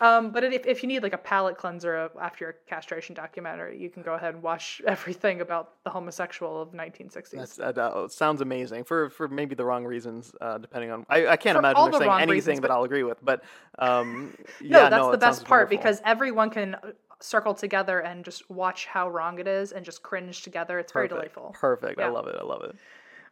[0.00, 3.88] Um, but if, if you need like a palate cleanser after your castration documentary, you
[3.88, 7.30] can go ahead and watch everything about the homosexual of 1960s.
[7.30, 11.06] That's, that uh, sounds amazing for for maybe the wrong reasons, uh, depending on.
[11.08, 13.24] I, I can't For imagine they're the saying anything reasons, that but- I'll agree with,
[13.24, 13.42] but
[13.78, 15.78] um, no, yeah, that's no, the best part wonderful.
[15.78, 16.76] because everyone can
[17.22, 20.78] circle together and just watch how wrong it is and just cringe together.
[20.78, 21.54] It's very delightful.
[21.54, 22.00] Perfect.
[22.00, 22.36] I love it.
[22.38, 22.76] I love it.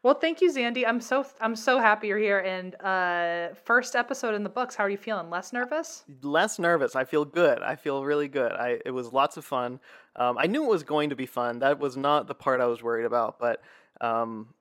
[0.03, 0.87] Well, thank you, Xandy.
[0.87, 2.39] I'm so I'm so happy you're here.
[2.39, 4.75] And uh, first episode in the books.
[4.75, 5.29] How are you feeling?
[5.29, 6.05] Less nervous?
[6.23, 6.97] less nervous.
[6.97, 7.63] I feel good.
[7.63, 8.53] I feel really good.
[8.53, 9.79] I it was lots of fun.
[10.17, 11.59] Um, I knew it was going to be fun.
[11.59, 13.39] That was not the part I was worried about.
[13.39, 13.63] But
[14.01, 14.55] um,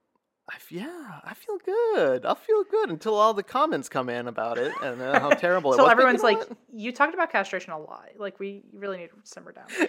[0.49, 2.25] I yeah, I feel good.
[2.25, 5.73] I'll feel good until all the comments come in about it and uh, how terrible
[5.73, 5.89] it So was.
[5.89, 6.39] You everyone's like,
[6.73, 8.09] you talked about castration a lot.
[8.17, 9.65] Like we really need to simmer down.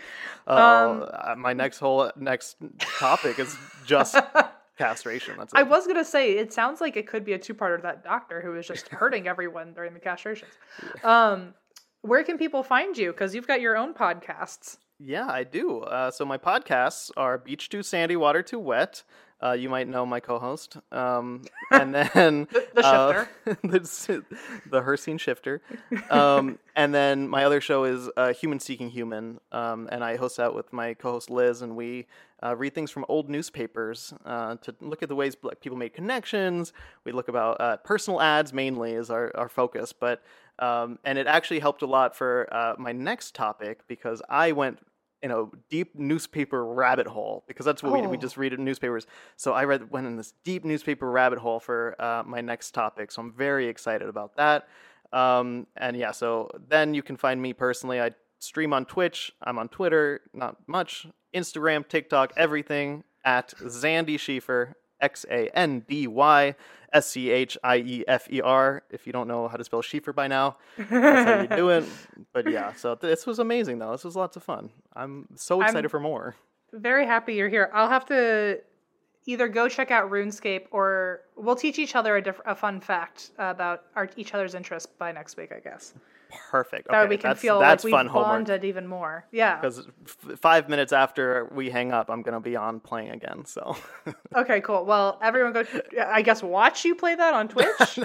[0.46, 2.56] Uh-oh, um, uh, my next whole next
[2.98, 3.56] topic is
[3.86, 4.16] just
[4.78, 5.36] castration.
[5.38, 5.58] That's it.
[5.58, 8.50] I was gonna say it sounds like it could be a two-parter that doctor who
[8.50, 10.52] was just hurting everyone during the castrations.
[11.04, 11.54] Um,
[12.02, 13.12] where can people find you?
[13.12, 14.78] Because you've got your own podcasts.
[14.98, 15.80] Yeah, I do.
[15.80, 19.02] Uh, so my podcasts are Beach Too Sandy, Water Too Wet.
[19.42, 23.24] Uh, you might know my co-host, um, and then The- the uh,
[23.64, 24.06] the, s-
[24.66, 25.62] the Hercene shifter,
[26.10, 30.36] um, and then my other show is uh, Human Seeking Human, um, and I host
[30.36, 32.06] that with my co-host Liz, and we
[32.42, 36.72] uh, read things from old newspapers uh, to look at the ways people made connections.
[37.04, 40.22] We look about uh, personal ads mainly is our, our focus, but
[40.58, 44.78] um, and it actually helped a lot for uh, my next topic because I went
[45.22, 48.20] in a deep newspaper rabbit hole because that's what we, we Oh.
[48.20, 49.06] just read in newspapers.
[49.36, 53.12] So I read went in this deep newspaper rabbit hole for uh, my next topic.
[53.12, 54.66] So I'm very excited about that.
[55.12, 58.00] Um, and yeah, so then you can find me personally.
[58.00, 59.32] I stream on Twitch.
[59.42, 61.06] I'm on Twitter, not much.
[61.34, 66.54] Instagram, TikTok, everything at Xandy Schiefer, X A N D Y
[66.92, 68.82] S C H I E F E R.
[68.90, 71.84] If you don't know how to spell Schiefer by now, that's how you do it.
[72.32, 73.90] But yeah, so this was amazing though.
[73.92, 74.70] This was lots of fun.
[74.94, 76.36] I'm so excited I'm- for more.
[76.72, 77.68] Very happy you're here.
[77.74, 78.60] I'll have to
[79.26, 83.32] either go check out RuneScape or we'll teach each other a, diff- a fun fact
[83.38, 85.94] about our each other's interests by next week, I guess.
[86.50, 86.88] Perfect.
[86.88, 88.30] That Okay, we can that's, feel that's like fun we've homework.
[88.30, 89.24] bonded even more.
[89.32, 89.56] Yeah.
[89.60, 93.44] Because f- five minutes after we hang up, I'm gonna be on playing again.
[93.44, 93.76] So
[94.36, 94.84] Okay, cool.
[94.84, 95.64] Well, everyone go.
[96.06, 97.98] I guess watch you play that on Twitch.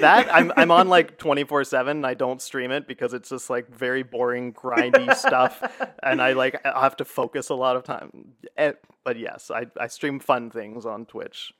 [0.00, 2.04] that I'm I'm on like 24 seven.
[2.04, 5.62] I don't stream it because it's just like very boring, grindy stuff,
[6.02, 8.32] and I like I have to focus a lot of time.
[8.56, 8.72] Eh,
[9.04, 11.52] But yes, I I stream fun things on Twitch.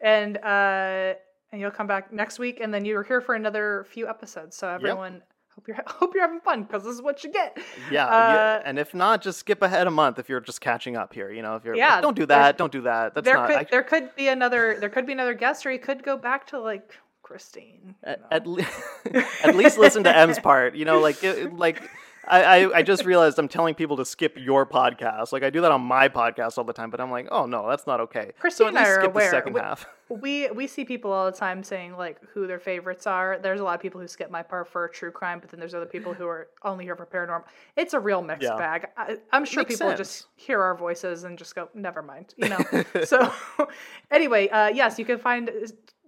[0.00, 1.14] and uh,
[1.52, 4.56] and you'll come back next week, and then you're here for another few episodes.
[4.56, 5.22] So everyone,
[5.54, 7.56] hope you're hope you're having fun because this is what you get.
[7.90, 10.96] Yeah, Uh, yeah, and if not, just skip ahead a month if you're just catching
[10.96, 11.30] up here.
[11.30, 13.14] You know, if you're like, Yeah, don't do that, don't do that.
[13.14, 13.48] That's there not.
[13.48, 16.16] could I- there could be another there could be another guest, or you could go
[16.16, 17.94] back to like Christine.
[18.04, 18.64] at, at, le-
[19.44, 20.74] at least listen to M's part.
[20.74, 21.82] You know, like it, like
[22.30, 25.32] I, I I just realized I'm telling people to skip your podcast.
[25.32, 27.68] Like I do that on my podcast all the time, but I'm like, oh no,
[27.68, 28.32] that's not okay.
[28.38, 29.24] Christine so and I are skip aware.
[29.30, 29.86] the second We- half.
[30.10, 33.38] we we see people all the time saying like who their favorites are.
[33.42, 35.74] There's a lot of people who skip my part for true crime, but then there's
[35.74, 37.44] other people who are only here for paranormal.
[37.76, 38.56] It's a real mixed Yeah.
[38.56, 38.86] bag.
[38.96, 39.98] I, I'm sure Makes people sense.
[39.98, 42.58] just hear our voices and just go, never mind, you know.
[43.04, 43.32] so
[44.10, 45.50] anyway, uh, yes, you can find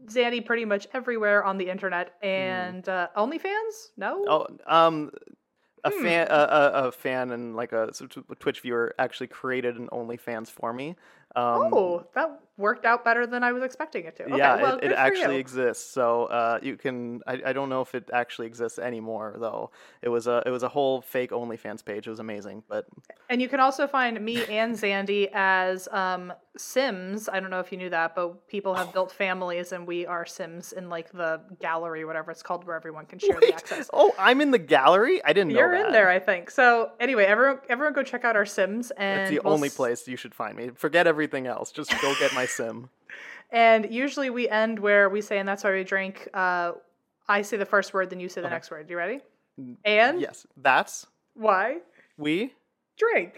[0.06, 3.88] Zanny pretty much everywhere on the internet and uh, OnlyFans.
[3.98, 5.10] No, Oh, um,
[5.84, 6.02] a Hmm.
[6.02, 7.90] fan, a, a, a fan, and like a
[8.38, 10.96] Twitch viewer actually created an OnlyFans for me.
[11.36, 14.24] Um, oh, that worked out better than I was expecting it to.
[14.24, 15.40] Okay, yeah, well, it, it actually you.
[15.40, 15.90] exists.
[15.90, 17.22] So uh, you can.
[17.26, 19.70] I, I don't know if it actually exists anymore though.
[20.02, 22.06] It was a it was a whole fake OnlyFans page.
[22.06, 22.86] It was amazing, but
[23.28, 27.28] And you can also find me and Xandy as um, Sims.
[27.28, 30.26] I don't know if you knew that, but people have built families, and we are
[30.26, 33.88] Sims in like the gallery, whatever it's called, where everyone can share the access.
[33.92, 35.24] oh, I'm in the gallery.
[35.24, 36.50] I didn't know You're in there, I think.
[36.50, 40.06] So anyway, everyone, everyone, go check out our Sims, and It's the we'll only place
[40.06, 40.70] you should find me.
[40.74, 41.70] Forget everything else.
[41.70, 42.88] Just go get my sim.
[43.52, 46.28] And usually we end where we say, and that's why we drink.
[46.32, 46.70] Uh,
[47.26, 48.54] I say the first word, then you say the Okay.
[48.54, 48.88] next word.
[48.88, 49.20] You ready?
[49.84, 51.78] And Yes, that's why
[52.16, 52.54] we.
[52.96, 53.34] drink?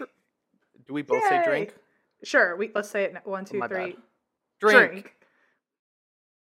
[0.85, 1.73] Do we both say drink?
[2.23, 2.55] Sure.
[2.55, 3.15] We let's say it.
[3.23, 3.95] One, two, my bad.
[4.59, 4.71] three.
[4.71, 5.13] Drink.